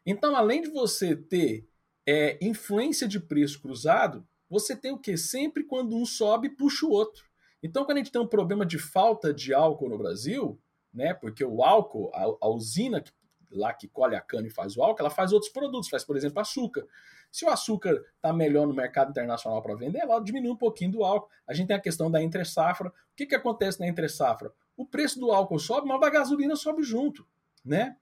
Então, 0.07 0.37
além 0.37 0.63
de 0.63 0.71
você 0.71 1.17
ter 1.17 1.69
é, 2.07 2.39
influência 2.41 3.07
de 3.07 3.21
preço 3.21 3.61
cruzado, 3.61 4.27
você 4.49 4.75
tem 4.75 4.93
o 4.93 4.99
que? 4.99 5.17
Sempre 5.17 5.65
quando 5.65 5.97
um 5.97 6.07
sobe, 6.07 6.49
puxa 6.49 6.87
o 6.87 6.91
outro. 6.91 7.29
Então, 7.63 7.85
quando 7.85 7.99
a 7.99 8.01
gente 8.01 8.13
tem 8.13 8.21
um 8.21 8.27
problema 8.27 8.65
de 8.65 8.79
falta 8.79 9.33
de 9.33 9.53
álcool 9.53 9.89
no 9.89 9.99
Brasil, 9.99 10.59
né, 10.93 11.13
porque 11.13 11.45
o 11.45 11.63
álcool, 11.63 12.11
a, 12.15 12.47
a 12.47 12.49
usina 12.49 13.01
que, 13.01 13.13
lá 13.51 13.73
que 13.73 13.89
colhe 13.89 14.15
a 14.15 14.21
cana 14.21 14.47
e 14.47 14.51
faz 14.51 14.77
o 14.77 14.83
álcool, 14.83 15.01
ela 15.01 15.11
faz 15.11 15.33
outros 15.33 15.53
produtos, 15.53 15.89
faz, 15.89 16.05
por 16.05 16.17
exemplo, 16.17 16.41
açúcar. 16.41 16.87
Se 17.31 17.45
o 17.45 17.51
açúcar 17.51 18.03
está 18.17 18.33
melhor 18.33 18.67
no 18.67 18.75
mercado 18.75 19.11
internacional 19.11 19.63
para 19.63 19.75
vender, 19.75 19.99
ela 19.99 20.19
diminui 20.21 20.51
um 20.51 20.57
pouquinho 20.57 20.93
do 20.93 21.05
álcool. 21.05 21.29
A 21.47 21.53
gente 21.53 21.69
tem 21.69 21.77
a 21.77 21.81
questão 21.81 22.11
da 22.11 22.23
entre-safra. 22.23 22.89
O 22.89 22.93
que, 23.15 23.27
que 23.27 23.35
acontece 23.35 23.81
na 23.81 23.87
entre-safra? 23.87 24.53
O 24.77 24.87
preço 24.87 25.19
do 25.21 25.31
álcool 25.31 25.59
sobe, 25.59 25.87
mas 25.87 26.01
da 26.01 26.09
gasolina 26.09 26.57
sobe 26.57 26.83
junto, 26.83 27.27
né? 27.65 27.97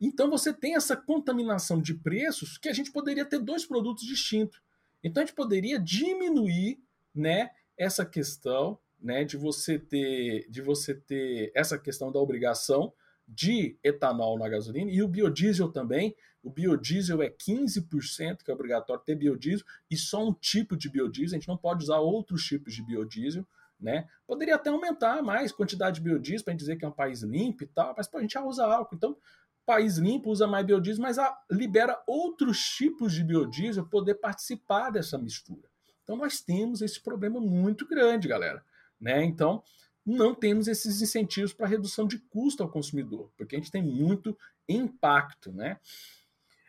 Então 0.00 0.30
você 0.30 0.52
tem 0.52 0.74
essa 0.74 0.96
contaminação 0.96 1.80
de 1.80 1.94
preços 1.94 2.56
que 2.58 2.68
a 2.68 2.72
gente 2.72 2.90
poderia 2.90 3.24
ter 3.24 3.38
dois 3.38 3.66
produtos 3.66 4.04
distintos. 4.04 4.60
Então 5.02 5.22
a 5.22 5.26
gente 5.26 5.34
poderia 5.34 5.78
diminuir, 5.78 6.80
né, 7.14 7.50
essa 7.76 8.04
questão, 8.06 8.78
né, 9.00 9.24
de 9.24 9.36
você 9.36 9.78
ter, 9.78 10.48
de 10.48 10.62
você 10.62 10.94
ter 10.94 11.50
essa 11.54 11.78
questão 11.78 12.12
da 12.12 12.20
obrigação 12.20 12.92
de 13.26 13.76
etanol 13.82 14.38
na 14.38 14.48
gasolina 14.48 14.90
e 14.90 15.02
o 15.02 15.08
biodiesel 15.08 15.70
também. 15.70 16.14
O 16.42 16.50
biodiesel 16.50 17.22
é 17.22 17.30
15%, 17.30 18.42
que 18.44 18.50
é 18.50 18.54
obrigatório 18.54 19.02
ter 19.04 19.14
biodiesel, 19.14 19.64
e 19.90 19.96
só 19.96 20.26
um 20.26 20.34
tipo 20.34 20.76
de 20.76 20.88
biodiesel, 20.88 21.36
a 21.36 21.40
gente 21.40 21.48
não 21.48 21.56
pode 21.56 21.84
usar 21.84 21.98
outros 21.98 22.44
tipos 22.44 22.74
de 22.74 22.82
biodiesel. 22.84 23.46
Né? 23.80 24.08
Poderia 24.26 24.54
até 24.54 24.70
aumentar 24.70 25.22
mais 25.22 25.50
quantidade 25.50 25.96
de 25.96 26.02
biodiesel 26.02 26.44
para 26.44 26.54
dizer 26.54 26.76
que 26.76 26.84
é 26.84 26.88
um 26.88 26.92
país 26.92 27.22
limpo 27.22 27.64
e 27.64 27.66
tal, 27.66 27.92
mas 27.96 28.06
pô, 28.06 28.18
a 28.18 28.20
gente 28.20 28.34
já 28.34 28.44
usa 28.44 28.64
álcool. 28.64 28.94
Então, 28.94 29.16
país 29.64 29.96
limpo 29.96 30.30
usa 30.30 30.46
mais 30.46 30.66
biodiesel, 30.66 31.02
mas 31.02 31.18
a, 31.18 31.36
libera 31.50 32.02
outros 32.06 32.58
tipos 32.58 33.12
de 33.12 33.22
biodiesel 33.24 33.86
poder 33.86 34.14
participar 34.14 34.90
dessa 34.90 35.18
mistura. 35.18 35.68
Então, 36.02 36.16
nós 36.16 36.40
temos 36.40 36.82
esse 36.82 37.00
problema 37.00 37.40
muito 37.40 37.86
grande, 37.86 38.28
galera. 38.28 38.64
Né? 39.00 39.24
Então, 39.24 39.62
não 40.04 40.34
temos 40.34 40.66
esses 40.66 41.00
incentivos 41.00 41.52
para 41.52 41.66
redução 41.66 42.06
de 42.06 42.18
custo 42.18 42.62
ao 42.62 42.68
consumidor, 42.68 43.30
porque 43.36 43.54
a 43.54 43.58
gente 43.58 43.70
tem 43.70 43.82
muito 43.82 44.36
impacto. 44.68 45.52
Né? 45.52 45.78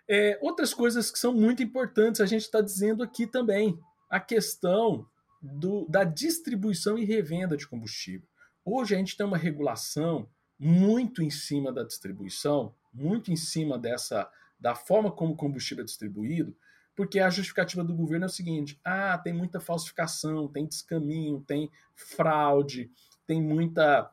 É, 0.07 0.37
outras 0.41 0.73
coisas 0.73 1.09
que 1.09 1.17
são 1.17 1.33
muito 1.33 1.63
importantes, 1.63 2.21
a 2.21 2.25
gente 2.25 2.43
está 2.43 2.61
dizendo 2.61 3.03
aqui 3.03 3.25
também, 3.25 3.79
a 4.09 4.19
questão 4.19 5.07
do, 5.41 5.85
da 5.89 6.03
distribuição 6.03 6.97
e 6.97 7.03
revenda 7.03 7.57
de 7.57 7.67
combustível. 7.67 8.27
Hoje 8.63 8.95
a 8.95 8.97
gente 8.97 9.17
tem 9.17 9.25
uma 9.25 9.37
regulação 9.37 10.29
muito 10.57 11.21
em 11.21 11.29
cima 11.29 11.71
da 11.71 11.83
distribuição, 11.83 12.73
muito 12.93 13.31
em 13.31 13.35
cima 13.35 13.77
dessa 13.77 14.29
da 14.59 14.75
forma 14.75 15.11
como 15.11 15.33
o 15.33 15.35
combustível 15.35 15.83
é 15.83 15.85
distribuído, 15.85 16.55
porque 16.95 17.19
a 17.19 17.29
justificativa 17.29 17.83
do 17.83 17.93
governo 17.93 18.25
é 18.25 18.27
o 18.27 18.31
seguinte: 18.31 18.79
ah, 18.83 19.17
tem 19.17 19.33
muita 19.33 19.59
falsificação, 19.59 20.47
tem 20.47 20.65
descaminho, 20.65 21.43
tem 21.45 21.69
fraude, 21.95 22.89
tem 23.25 23.41
muita 23.41 24.09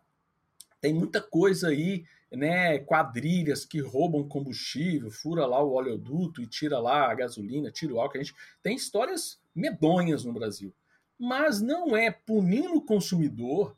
tem 0.80 0.94
muita 0.94 1.20
coisa 1.20 1.68
aí, 1.68 2.04
né? 2.32 2.78
Quadrilhas 2.78 3.66
que 3.66 3.80
roubam 3.80 4.26
combustível, 4.26 5.10
fura 5.10 5.46
lá 5.46 5.62
o 5.62 5.72
oleoduto 5.72 6.40
e 6.40 6.46
tira 6.46 6.78
lá 6.78 7.10
a 7.10 7.14
gasolina, 7.14 7.70
tira 7.70 7.92
o 7.92 8.00
álcool. 8.00 8.18
A 8.18 8.22
gente 8.22 8.34
tem 8.62 8.74
histórias 8.74 9.38
medonhas 9.54 10.24
no 10.24 10.32
Brasil. 10.32 10.74
Mas 11.18 11.60
não 11.60 11.94
é 11.94 12.10
punindo 12.10 12.76
o 12.76 12.84
consumidor, 12.84 13.76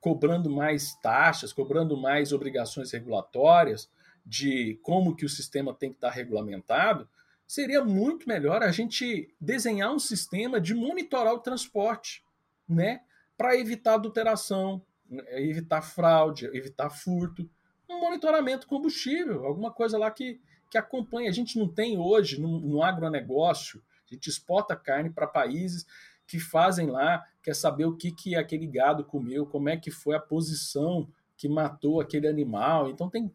cobrando 0.00 0.48
mais 0.48 0.94
taxas, 1.02 1.52
cobrando 1.52 1.98
mais 1.98 2.32
obrigações 2.32 2.90
regulatórias 2.92 3.90
de 4.24 4.78
como 4.82 5.14
que 5.14 5.24
o 5.24 5.28
sistema 5.28 5.74
tem 5.74 5.90
que 5.90 5.96
estar 5.96 6.10
regulamentado, 6.10 7.08
seria 7.46 7.82
muito 7.82 8.28
melhor 8.28 8.62
a 8.62 8.70
gente 8.70 9.34
desenhar 9.40 9.92
um 9.92 9.98
sistema 9.98 10.60
de 10.60 10.74
monitorar 10.74 11.32
o 11.32 11.40
transporte, 11.40 12.22
né? 12.68 13.00
Para 13.36 13.56
evitar 13.56 13.94
adulteração, 13.94 14.82
evitar 15.30 15.80
fraude, 15.80 16.46
evitar 16.52 16.90
furto, 16.90 17.48
um 17.88 18.00
monitoramento 18.00 18.66
combustível, 18.66 19.46
alguma 19.46 19.70
coisa 19.72 19.96
lá 19.96 20.10
que, 20.10 20.40
que 20.70 20.76
acompanhe. 20.76 21.28
A 21.28 21.32
gente 21.32 21.58
não 21.58 21.66
tem 21.66 21.98
hoje 21.98 22.40
no, 22.40 22.60
no 22.60 22.82
agronegócio, 22.82 23.82
a 24.10 24.14
gente 24.14 24.28
exporta 24.28 24.76
carne 24.76 25.08
para 25.10 25.26
países 25.26 25.86
que 26.26 26.38
fazem 26.38 26.90
lá, 26.90 27.24
quer 27.42 27.54
saber 27.54 27.86
o 27.86 27.96
que, 27.96 28.12
que 28.12 28.36
aquele 28.36 28.66
gado 28.66 29.02
comeu, 29.02 29.46
como 29.46 29.70
é 29.70 29.76
que 29.78 29.90
foi 29.90 30.14
a 30.14 30.20
posição 30.20 31.08
que 31.38 31.48
matou 31.48 32.00
aquele 32.00 32.28
animal. 32.28 32.90
Então 32.90 33.08
tem 33.08 33.32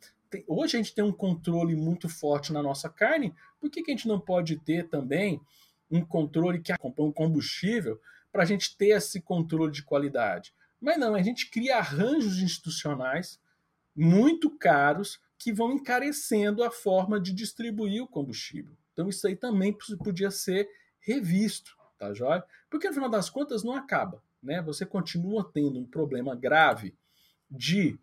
hoje 0.47 0.77
a 0.77 0.81
gente 0.81 0.93
tem 0.93 1.03
um 1.03 1.11
controle 1.11 1.75
muito 1.75 2.09
forte 2.09 2.53
na 2.53 2.61
nossa 2.61 2.89
carne, 2.89 3.33
por 3.59 3.69
que, 3.69 3.81
que 3.81 3.91
a 3.91 3.95
gente 3.95 4.07
não 4.07 4.19
pode 4.19 4.57
ter 4.57 4.87
também 4.89 5.41
um 5.89 6.03
controle 6.03 6.61
que 6.61 6.71
acompanha 6.71 7.09
o 7.09 7.13
combustível 7.13 7.99
para 8.31 8.43
a 8.43 8.45
gente 8.45 8.75
ter 8.77 8.89
esse 8.89 9.21
controle 9.21 9.71
de 9.71 9.83
qualidade? 9.83 10.53
Mas 10.81 10.97
não, 10.97 11.15
a 11.15 11.21
gente 11.21 11.49
cria 11.49 11.77
arranjos 11.77 12.39
institucionais 12.39 13.39
muito 13.95 14.49
caros 14.49 15.19
que 15.37 15.53
vão 15.53 15.73
encarecendo 15.73 16.63
a 16.63 16.71
forma 16.71 17.19
de 17.19 17.33
distribuir 17.33 18.01
o 18.01 18.07
combustível. 18.07 18.75
Então 18.91 19.09
isso 19.09 19.27
aí 19.27 19.35
também 19.35 19.75
podia 20.03 20.31
ser 20.31 20.69
revisto, 20.99 21.75
tá 21.97 22.13
joia? 22.13 22.43
Porque 22.69 22.87
no 22.87 22.93
final 22.93 23.09
das 23.09 23.29
contas 23.29 23.63
não 23.63 23.73
acaba, 23.73 24.23
né? 24.41 24.61
Você 24.61 24.85
continua 24.85 25.49
tendo 25.53 25.79
um 25.79 25.85
problema 25.85 26.35
grave 26.35 26.95
de 27.49 27.97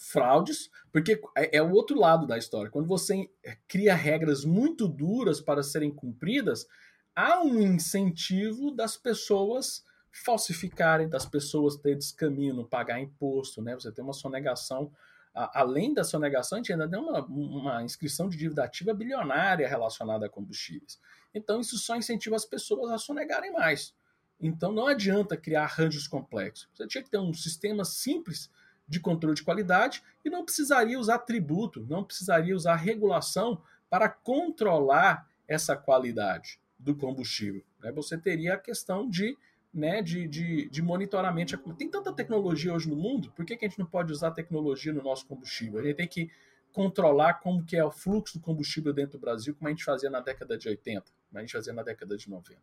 fraudes, 0.00 0.70
porque 0.90 1.20
é, 1.36 1.58
é 1.58 1.62
o 1.62 1.70
outro 1.72 1.98
lado 1.98 2.26
da 2.26 2.38
história. 2.38 2.70
Quando 2.70 2.88
você 2.88 3.30
cria 3.68 3.94
regras 3.94 4.44
muito 4.44 4.88
duras 4.88 5.40
para 5.40 5.62
serem 5.62 5.90
cumpridas, 5.90 6.66
há 7.14 7.42
um 7.42 7.60
incentivo 7.60 8.70
das 8.70 8.96
pessoas 8.96 9.84
falsificarem, 10.10 11.08
das 11.08 11.26
pessoas 11.26 11.76
terem 11.76 11.98
descaminho, 11.98 12.54
não 12.54 12.64
pagar 12.64 12.98
imposto, 12.98 13.62
né? 13.62 13.74
Você 13.74 13.92
tem 13.92 14.02
uma 14.02 14.14
sonegação, 14.14 14.90
além 15.34 15.92
da 15.92 16.02
sonegação, 16.02 16.56
a 16.56 16.60
gente 16.60 16.72
ainda 16.72 16.88
tem 16.88 16.98
uma, 16.98 17.24
uma 17.26 17.82
inscrição 17.84 18.28
de 18.28 18.36
dívida 18.36 18.64
ativa 18.64 18.94
bilionária 18.94 19.68
relacionada 19.68 20.26
a 20.26 20.30
combustíveis. 20.30 20.98
Então, 21.32 21.60
isso 21.60 21.78
só 21.78 21.94
incentiva 21.94 22.34
as 22.34 22.44
pessoas 22.44 22.90
a 22.90 22.98
sonegarem 22.98 23.52
mais. 23.52 23.94
Então, 24.40 24.72
não 24.72 24.86
adianta 24.86 25.36
criar 25.36 25.64
arranjos 25.64 26.08
complexos. 26.08 26.68
Você 26.74 26.86
tinha 26.88 27.04
que 27.04 27.10
ter 27.10 27.18
um 27.18 27.34
sistema 27.34 27.84
simples 27.84 28.50
de 28.90 28.98
controle 28.98 29.36
de 29.36 29.44
qualidade 29.44 30.02
e 30.24 30.28
não 30.28 30.44
precisaria 30.44 30.98
usar 30.98 31.20
tributo, 31.20 31.86
não 31.88 32.02
precisaria 32.02 32.56
usar 32.56 32.74
regulação 32.74 33.62
para 33.88 34.08
controlar 34.08 35.30
essa 35.46 35.76
qualidade 35.76 36.60
do 36.76 36.96
combustível. 36.96 37.62
Né? 37.80 37.92
Você 37.92 38.18
teria 38.18 38.54
a 38.54 38.58
questão 38.58 39.08
de 39.08 39.38
né, 39.72 40.02
de, 40.02 40.26
de, 40.26 40.68
de 40.68 40.82
monitoramento. 40.82 41.56
Tem 41.74 41.88
tanta 41.88 42.12
tecnologia 42.12 42.74
hoje 42.74 42.90
no 42.90 42.96
mundo, 42.96 43.30
por 43.30 43.44
que, 43.44 43.56
que 43.56 43.64
a 43.64 43.68
gente 43.68 43.78
não 43.78 43.86
pode 43.86 44.12
usar 44.12 44.32
tecnologia 44.32 44.92
no 44.92 45.00
nosso 45.00 45.24
combustível? 45.24 45.78
A 45.78 45.84
gente 45.84 45.94
tem 45.94 46.08
que 46.08 46.28
controlar 46.72 47.34
como 47.34 47.64
que 47.64 47.76
é 47.76 47.84
o 47.84 47.90
fluxo 47.92 48.36
do 48.36 48.42
combustível 48.42 48.92
dentro 48.92 49.16
do 49.16 49.20
Brasil, 49.20 49.54
como 49.54 49.68
a 49.68 49.70
gente 49.70 49.84
fazia 49.84 50.10
na 50.10 50.18
década 50.18 50.58
de 50.58 50.68
80, 50.68 51.04
como 51.28 51.38
a 51.38 51.40
gente 51.40 51.52
fazia 51.52 51.72
na 51.72 51.84
década 51.84 52.16
de 52.16 52.28
90. 52.28 52.60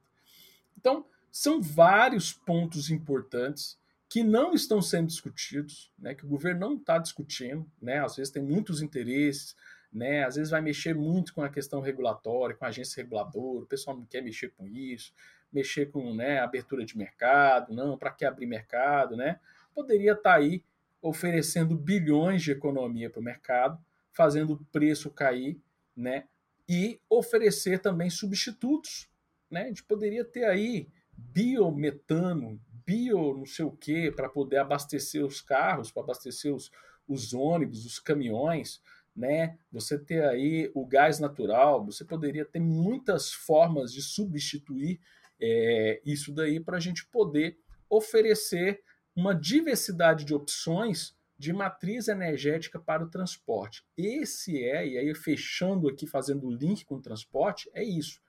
Então, 0.77 1.05
são 1.31 1.61
vários 1.61 2.33
pontos 2.33 2.91
importantes 2.91 3.79
que 4.09 4.23
não 4.23 4.53
estão 4.53 4.81
sendo 4.81 5.07
discutidos, 5.07 5.91
né, 5.99 6.15
que 6.15 6.25
o 6.25 6.29
governo 6.29 6.61
não 6.61 6.75
está 6.77 6.97
discutindo, 6.97 7.69
né, 7.81 8.03
às 8.03 8.15
vezes 8.15 8.31
tem 8.31 8.41
muitos 8.41 8.81
interesses, 8.81 9.55
né, 9.91 10.23
às 10.23 10.35
vezes 10.35 10.51
vai 10.51 10.61
mexer 10.61 10.95
muito 10.95 11.33
com 11.33 11.41
a 11.41 11.49
questão 11.49 11.81
regulatória, 11.81 12.55
com 12.55 12.65
a 12.65 12.69
agência 12.69 13.01
reguladora, 13.01 13.63
o 13.63 13.67
pessoal 13.67 13.97
não 13.97 14.05
quer 14.05 14.21
mexer 14.21 14.49
com 14.49 14.65
isso, 14.67 15.13
mexer 15.51 15.87
com 15.87 16.13
né, 16.13 16.39
abertura 16.39 16.85
de 16.85 16.97
mercado, 16.97 17.73
não, 17.73 17.97
para 17.97 18.11
que 18.11 18.25
abrir 18.25 18.45
mercado, 18.45 19.15
né? 19.15 19.39
Poderia 19.73 20.11
estar 20.11 20.31
tá 20.31 20.35
aí 20.35 20.63
oferecendo 21.01 21.75
bilhões 21.75 22.41
de 22.41 22.51
economia 22.51 23.09
para 23.09 23.19
o 23.19 23.23
mercado, 23.23 23.79
fazendo 24.11 24.53
o 24.53 24.65
preço 24.65 25.09
cair, 25.09 25.59
né? 25.95 26.25
E 26.67 26.99
oferecer 27.09 27.79
também 27.79 28.09
substitutos, 28.09 29.09
né? 29.49 29.63
A 29.63 29.67
gente 29.67 29.83
poderia 29.83 30.25
ter 30.25 30.43
aí 30.43 30.87
biometano, 31.17 32.59
bio 32.87 33.33
não 33.37 33.45
sei 33.45 33.65
o 33.65 33.71
que, 33.71 34.09
para 34.09 34.29
poder 34.29 34.59
abastecer 34.59 35.25
os 35.25 35.41
carros, 35.41 35.91
para 35.91 36.03
abastecer 36.03 36.55
os, 36.55 36.71
os 37.05 37.33
ônibus, 37.33 37.85
os 37.85 37.99
caminhões, 37.99 38.81
né? 39.13 39.57
Você 39.69 39.99
ter 39.99 40.23
aí 40.23 40.71
o 40.73 40.85
gás 40.85 41.19
natural, 41.19 41.85
você 41.85 42.05
poderia 42.05 42.45
ter 42.45 42.61
muitas 42.61 43.33
formas 43.33 43.91
de 43.91 44.01
substituir 44.01 45.01
é, 45.39 46.01
isso 46.05 46.33
daí 46.33 46.61
para 46.61 46.77
a 46.77 46.79
gente 46.79 47.05
poder 47.07 47.59
oferecer 47.89 48.81
uma 49.13 49.35
diversidade 49.35 50.23
de 50.23 50.33
opções 50.33 51.15
de 51.37 51.51
matriz 51.51 52.07
energética 52.07 52.79
para 52.79 53.03
o 53.03 53.09
transporte. 53.09 53.83
Esse 53.97 54.63
é, 54.63 54.87
e 54.87 54.97
aí 54.97 55.13
fechando 55.13 55.89
aqui, 55.89 56.07
fazendo 56.07 56.47
o 56.47 56.51
link 56.51 56.85
com 56.85 56.95
o 56.95 57.01
transporte, 57.01 57.69
é 57.73 57.83
isso. 57.83 58.21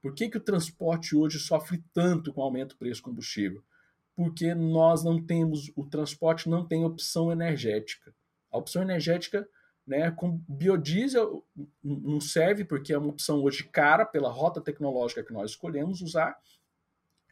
Por 0.00 0.12
que, 0.12 0.28
que 0.28 0.38
o 0.38 0.40
transporte 0.40 1.14
hoje 1.14 1.38
sofre 1.38 1.82
tanto 1.94 2.32
com 2.32 2.40
o 2.40 2.44
aumento 2.44 2.70
do 2.70 2.78
preço 2.78 3.00
do 3.00 3.04
combustível? 3.04 3.62
Porque 4.14 4.54
nós 4.54 5.02
não 5.02 5.24
temos, 5.24 5.72
o 5.74 5.86
transporte 5.86 6.48
não 6.48 6.66
tem 6.66 6.84
opção 6.84 7.32
energética. 7.32 8.14
A 8.50 8.58
opção 8.58 8.82
energética 8.82 9.48
né, 9.86 10.10
com 10.10 10.40
biodiesel 10.48 11.44
não 11.82 12.20
serve 12.20 12.64
porque 12.64 12.92
é 12.92 12.98
uma 12.98 13.08
opção 13.08 13.42
hoje 13.42 13.64
cara 13.64 14.04
pela 14.04 14.30
rota 14.30 14.60
tecnológica 14.60 15.24
que 15.24 15.32
nós 15.32 15.52
escolhemos 15.52 16.00
usar. 16.00 16.36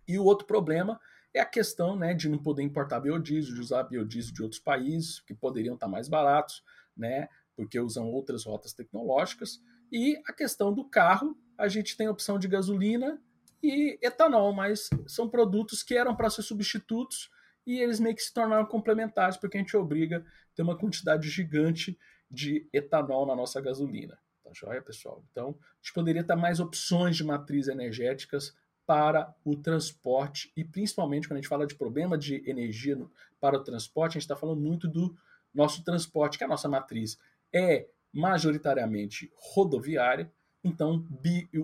E 0.09 0.19
o 0.19 0.25
outro 0.25 0.47
problema 0.47 0.99
é 1.33 1.40
a 1.40 1.47
questão 1.47 1.95
né, 1.95 2.12
de 2.14 2.29
não 2.29 2.38
poder 2.38 2.62
importar 2.62 3.01
biodiesel, 3.01 3.55
de 3.55 3.61
usar 3.61 3.85
biodiesel 3.85 4.33
de 4.33 4.43
outros 4.43 4.61
países 4.61 5.21
que 5.21 5.35
poderiam 5.35 5.75
estar 5.75 5.87
mais 5.87 6.09
baratos, 6.09 6.64
né, 6.97 7.29
porque 7.55 7.79
usam 7.79 8.11
outras 8.11 8.45
rotas 8.45 8.73
tecnológicas. 8.73 9.61
E 9.93 10.21
a 10.27 10.33
questão 10.33 10.73
do 10.73 10.85
carro, 10.85 11.37
a 11.57 11.69
gente 11.69 11.97
tem 11.97 12.07
a 12.07 12.11
opção 12.11 12.38
de 12.38 12.49
gasolina 12.49 13.21
e 13.62 13.99
etanol, 14.03 14.53
mas 14.53 14.88
são 15.07 15.29
produtos 15.29 15.83
que 15.83 15.96
eram 15.96 16.14
para 16.14 16.31
ser 16.31 16.42
substitutos 16.42 17.31
e 17.66 17.79
eles 17.79 18.01
meio 18.01 18.16
que 18.16 18.23
se 18.23 18.33
tornaram 18.33 18.66
complementares, 18.66 19.37
porque 19.37 19.57
a 19.57 19.61
gente 19.61 19.77
obriga 19.77 20.18
a 20.18 20.55
ter 20.55 20.62
uma 20.62 20.77
quantidade 20.77 21.29
gigante 21.29 21.99
de 22.31 22.68
etanol 22.73 23.27
na 23.27 23.37
nossa 23.37 23.61
gasolina. 23.61 24.18
Tá 24.42 24.51
joia, 24.53 24.81
pessoal? 24.81 25.23
Então, 25.31 25.51
a 25.61 25.77
gente 25.83 25.92
poderia 25.92 26.25
ter 26.25 26.35
mais 26.35 26.61
opções 26.61 27.16
de 27.16 27.25
matrizes 27.25 27.68
energéticas 27.68 28.57
para 28.87 29.33
o 29.44 29.55
transporte 29.55 30.53
e 30.57 30.64
principalmente 30.64 31.29
quando 31.29 31.38
a 31.38 31.40
gente 31.40 31.49
fala 31.49 31.66
de 31.66 31.75
problema 31.75 32.18
de 32.18 32.42
energia 32.49 32.99
para 33.40 33.57
o 33.57 33.62
transporte, 33.62 34.12
a 34.12 34.14
gente 34.14 34.23
está 34.23 34.35
falando 34.35 34.61
muito 34.61 34.88
do 34.88 35.16
nosso 35.55 35.85
transporte, 35.85 36.38
que 36.38 36.44
é 36.44 36.46
a 36.46 36.51
nossa 36.51 36.68
matriz 36.68 37.18
é 37.53 37.88
majoritariamente 38.12 39.31
rodoviária, 39.35 40.33
então 40.62 41.07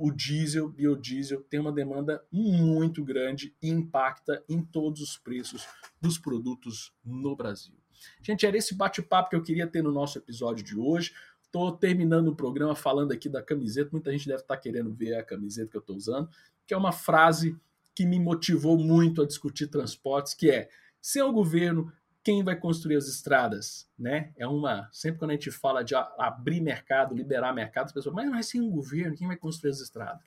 o 0.01 0.11
diesel, 0.11 0.69
biodiesel, 0.69 1.43
tem 1.43 1.61
uma 1.61 1.73
demanda 1.73 2.25
muito 2.33 3.05
grande 3.05 3.55
e 3.61 3.69
impacta 3.69 4.43
em 4.49 4.63
todos 4.63 5.01
os 5.01 5.17
preços 5.19 5.67
dos 6.01 6.19
produtos 6.19 6.95
no 7.05 7.37
Brasil. 7.37 7.75
Gente, 8.23 8.47
era 8.47 8.57
esse 8.57 8.75
bate-papo 8.75 9.31
que 9.31 9.37
eu 9.37 9.43
queria 9.43 9.67
ter 9.67 9.83
no 9.83 9.93
nosso 9.93 10.19
episódio 10.19 10.65
de 10.65 10.79
hoje. 10.79 11.13
Estou 11.43 11.73
terminando 11.73 12.29
o 12.29 12.37
programa 12.37 12.75
falando 12.75 13.13
aqui 13.13 13.29
da 13.29 13.43
camiseta. 13.43 13.91
Muita 13.93 14.11
gente 14.13 14.27
deve 14.27 14.43
estar 14.43 14.57
querendo 14.57 14.93
ver 14.93 15.15
a 15.15 15.25
camiseta 15.25 15.71
que 15.71 15.77
eu 15.77 15.81
estou 15.81 15.97
usando, 15.97 16.29
que 16.67 16.75
é 16.75 16.77
uma 16.77 16.93
frase 16.93 17.57
que 17.95 18.05
me 18.05 18.21
motivou 18.21 18.79
muito 18.79 19.23
a 19.23 19.27
discutir 19.27 19.69
transportes, 19.69 20.35
que 20.35 20.51
é: 20.51 20.69
sem 21.01 21.23
o 21.23 21.33
governo, 21.33 21.91
quem 22.27 22.43
vai 22.43 22.57
construir 22.57 22.97
as 22.97 23.07
estradas, 23.07 23.89
né? 23.97 24.33
É 24.37 24.49
uma 24.49 24.89
sempre 24.91 25.21
quando 25.21 25.31
a 25.31 25.35
gente 25.35 25.53
fala 25.53 25.85
de 25.85 25.95
abrir 25.95 26.61
mercado, 26.61 27.15
liberar 27.15 27.55
mercado, 27.55 27.87
as 27.87 27.93
pessoas, 27.93 28.13
mas 28.17 28.29
é 28.35 28.43
sem 28.43 28.61
o 28.61 28.69
governo, 28.69 29.17
quem 29.17 29.29
vai 29.29 29.37
construir 29.37 29.71
as 29.71 29.79
estradas? 29.79 30.21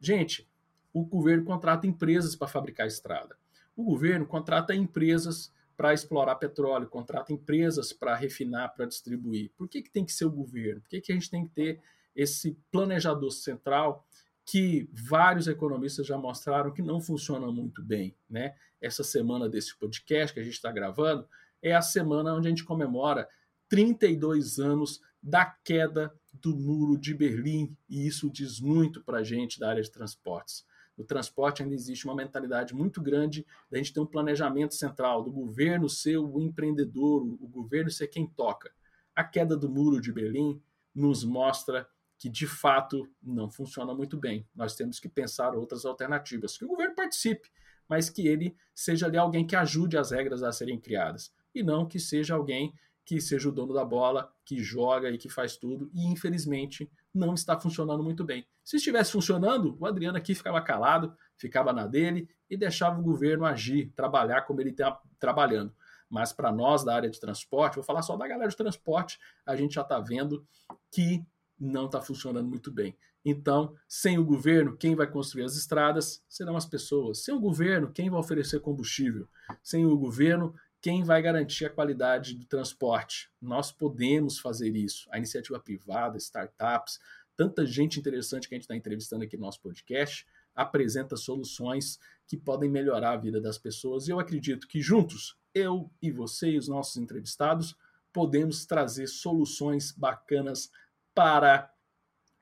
Gente, 0.00 0.48
o 0.90 1.04
governo 1.04 1.44
contrata 1.44 1.86
empresas 1.86 2.34
para 2.34 2.48
fabricar 2.48 2.86
estrada. 2.86 3.36
O 3.76 3.84
governo 3.84 4.24
contrata 4.24 4.74
empresas 4.74 5.52
para 5.76 5.92
explorar 5.92 6.36
petróleo, 6.36 6.88
contrata 6.88 7.30
empresas 7.30 7.92
para 7.92 8.14
refinar, 8.14 8.74
para 8.74 8.86
distribuir. 8.86 9.50
Por 9.54 9.68
que, 9.68 9.82
que 9.82 9.90
tem 9.90 10.02
que 10.02 10.14
ser 10.14 10.24
o 10.24 10.30
governo? 10.30 10.80
Por 10.80 10.88
que, 10.88 11.02
que 11.02 11.12
a 11.12 11.14
gente 11.14 11.28
tem 11.28 11.46
que 11.46 11.52
ter 11.52 11.78
esse 12.16 12.56
planejador 12.72 13.30
central 13.30 14.06
que 14.46 14.88
vários 14.92 15.48
economistas 15.48 16.06
já 16.06 16.18
mostraram 16.18 16.70
que 16.70 16.82
não 16.82 17.00
funciona 17.00 17.50
muito 17.50 17.82
bem. 17.82 18.14
Né? 18.28 18.54
Essa 18.84 19.02
semana 19.02 19.48
desse 19.48 19.74
podcast 19.78 20.34
que 20.34 20.40
a 20.40 20.42
gente 20.42 20.52
está 20.52 20.70
gravando 20.70 21.26
é 21.62 21.74
a 21.74 21.80
semana 21.80 22.34
onde 22.34 22.48
a 22.48 22.50
gente 22.50 22.64
comemora 22.64 23.26
32 23.66 24.58
anos 24.58 25.00
da 25.22 25.46
queda 25.46 26.14
do 26.34 26.54
Muro 26.54 26.98
de 26.98 27.14
Berlim, 27.14 27.74
e 27.88 28.06
isso 28.06 28.30
diz 28.30 28.60
muito 28.60 29.02
para 29.02 29.20
a 29.20 29.24
gente 29.24 29.58
da 29.58 29.70
área 29.70 29.82
de 29.82 29.90
transportes. 29.90 30.66
No 30.98 31.02
transporte 31.02 31.62
ainda 31.62 31.74
existe 31.74 32.04
uma 32.04 32.14
mentalidade 32.14 32.74
muito 32.74 33.00
grande 33.00 33.46
da 33.70 33.78
gente 33.78 33.90
ter 33.90 34.00
um 34.00 34.06
planejamento 34.06 34.74
central, 34.74 35.22
do 35.22 35.32
governo 35.32 35.88
ser 35.88 36.18
o 36.18 36.38
empreendedor, 36.38 37.22
o 37.22 37.48
governo 37.48 37.90
ser 37.90 38.08
quem 38.08 38.26
toca. 38.26 38.70
A 39.16 39.24
queda 39.24 39.56
do 39.56 39.70
Muro 39.70 39.98
de 39.98 40.12
Berlim 40.12 40.62
nos 40.94 41.24
mostra 41.24 41.88
que 42.18 42.28
de 42.28 42.46
fato 42.46 43.08
não 43.22 43.50
funciona 43.50 43.94
muito 43.94 44.18
bem. 44.18 44.46
Nós 44.54 44.76
temos 44.76 45.00
que 45.00 45.08
pensar 45.08 45.54
outras 45.54 45.86
alternativas. 45.86 46.58
Que 46.58 46.66
o 46.66 46.68
governo 46.68 46.94
participe, 46.94 47.50
mas 47.88 48.10
que 48.10 48.26
ele 48.26 48.56
seja 48.74 49.06
ali 49.06 49.16
alguém 49.16 49.46
que 49.46 49.56
ajude 49.56 49.96
as 49.96 50.10
regras 50.10 50.42
a 50.42 50.52
serem 50.52 50.78
criadas 50.78 51.32
e 51.54 51.62
não 51.62 51.86
que 51.86 52.00
seja 52.00 52.34
alguém 52.34 52.74
que 53.04 53.20
seja 53.20 53.48
o 53.48 53.52
dono 53.52 53.74
da 53.74 53.84
bola, 53.84 54.32
que 54.44 54.62
joga 54.62 55.10
e 55.10 55.18
que 55.18 55.28
faz 55.28 55.56
tudo, 55.56 55.90
e 55.92 56.06
infelizmente 56.06 56.90
não 57.12 57.34
está 57.34 57.58
funcionando 57.58 58.02
muito 58.02 58.24
bem. 58.24 58.46
Se 58.64 58.76
estivesse 58.76 59.12
funcionando, 59.12 59.76
o 59.78 59.86
Adriano 59.86 60.16
aqui 60.16 60.34
ficava 60.34 60.60
calado, 60.62 61.14
ficava 61.36 61.72
na 61.72 61.86
dele 61.86 62.28
e 62.48 62.56
deixava 62.56 62.98
o 62.98 63.02
governo 63.02 63.44
agir, 63.44 63.92
trabalhar 63.94 64.42
como 64.42 64.60
ele 64.60 64.70
está 64.70 64.98
trabalhando. 65.18 65.74
Mas 66.08 66.32
para 66.32 66.50
nós 66.50 66.82
da 66.82 66.94
área 66.94 67.10
de 67.10 67.20
transporte, 67.20 67.74
vou 67.74 67.84
falar 67.84 68.02
só 68.02 68.16
da 68.16 68.26
galera 68.26 68.48
de 68.48 68.56
transporte, 68.56 69.18
a 69.44 69.54
gente 69.54 69.74
já 69.74 69.82
está 69.82 70.00
vendo 70.00 70.46
que 70.90 71.22
não 71.58 71.86
está 71.86 72.00
funcionando 72.00 72.48
muito 72.48 72.70
bem. 72.70 72.96
Então, 73.24 73.74
sem 73.88 74.18
o 74.18 74.24
governo, 74.24 74.76
quem 74.76 74.94
vai 74.94 75.06
construir 75.06 75.44
as 75.44 75.56
estradas 75.56 76.22
serão 76.28 76.56
as 76.56 76.66
pessoas. 76.66 77.24
Sem 77.24 77.34
o 77.34 77.40
governo, 77.40 77.90
quem 77.90 78.10
vai 78.10 78.20
oferecer 78.20 78.60
combustível? 78.60 79.26
Sem 79.62 79.86
o 79.86 79.96
governo, 79.96 80.54
quem 80.82 81.02
vai 81.02 81.22
garantir 81.22 81.64
a 81.64 81.70
qualidade 81.70 82.34
do 82.34 82.44
transporte? 82.44 83.30
Nós 83.40 83.72
podemos 83.72 84.38
fazer 84.38 84.76
isso. 84.76 85.08
A 85.10 85.16
iniciativa 85.16 85.58
privada, 85.58 86.18
startups, 86.18 86.98
tanta 87.34 87.64
gente 87.64 87.98
interessante 87.98 88.46
que 88.46 88.54
a 88.54 88.56
gente 88.56 88.64
está 88.64 88.76
entrevistando 88.76 89.24
aqui 89.24 89.38
no 89.38 89.46
nosso 89.46 89.62
podcast, 89.62 90.26
apresenta 90.54 91.16
soluções 91.16 91.98
que 92.26 92.36
podem 92.36 92.70
melhorar 92.70 93.12
a 93.12 93.16
vida 93.16 93.40
das 93.40 93.56
pessoas. 93.56 94.06
E 94.06 94.10
eu 94.10 94.20
acredito 94.20 94.68
que 94.68 94.82
juntos, 94.82 95.38
eu 95.54 95.90
e 96.02 96.10
você 96.10 96.50
e 96.50 96.58
os 96.58 96.68
nossos 96.68 96.98
entrevistados, 96.98 97.74
podemos 98.12 98.66
trazer 98.66 99.06
soluções 99.06 99.90
bacanas 99.90 100.70
para 101.14 101.72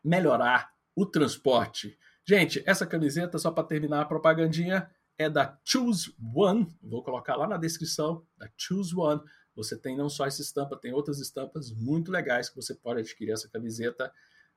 melhorar 0.02 0.71
o 0.94 1.06
transporte. 1.06 1.98
Gente, 2.24 2.62
essa 2.66 2.86
camiseta, 2.86 3.38
só 3.38 3.50
para 3.50 3.64
terminar 3.64 4.02
a 4.02 4.04
propagandinha, 4.04 4.88
é 5.18 5.28
da 5.28 5.58
Choose 5.64 6.14
One. 6.34 6.66
Vou 6.82 7.02
colocar 7.02 7.36
lá 7.36 7.46
na 7.46 7.56
descrição 7.56 8.24
da 8.36 8.48
Choose 8.56 8.94
One. 8.94 9.20
Você 9.54 9.76
tem 9.76 9.96
não 9.96 10.08
só 10.08 10.26
essa 10.26 10.40
estampa, 10.40 10.76
tem 10.76 10.92
outras 10.92 11.18
estampas 11.18 11.70
muito 11.72 12.10
legais 12.10 12.48
que 12.48 12.56
você 12.56 12.74
pode 12.74 13.00
adquirir 13.00 13.32
essa 13.32 13.48
camiseta. 13.48 14.12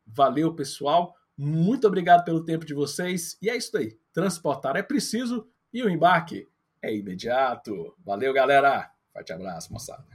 Valeu, 0.06 0.54
pessoal. 0.54 1.16
Muito 1.38 1.88
obrigado 1.88 2.24
pelo 2.24 2.46
tempo 2.46 2.66
de 2.66 2.74
vocês. 2.74 3.38
E 3.42 3.50
é 3.50 3.58
isso 3.58 3.76
aí. 3.78 4.00
Transportar 4.14 4.78
é 4.78 4.84
preciso 4.84 5.48
e 5.74 5.84
o 5.84 5.90
embarque 5.90 6.48
é 6.82 6.96
imediato. 6.96 7.96
Valeu, 8.06 8.34
galera. 8.34 8.90
Forte 9.12 9.34
abraço, 9.34 9.74
moçada. 9.74 10.15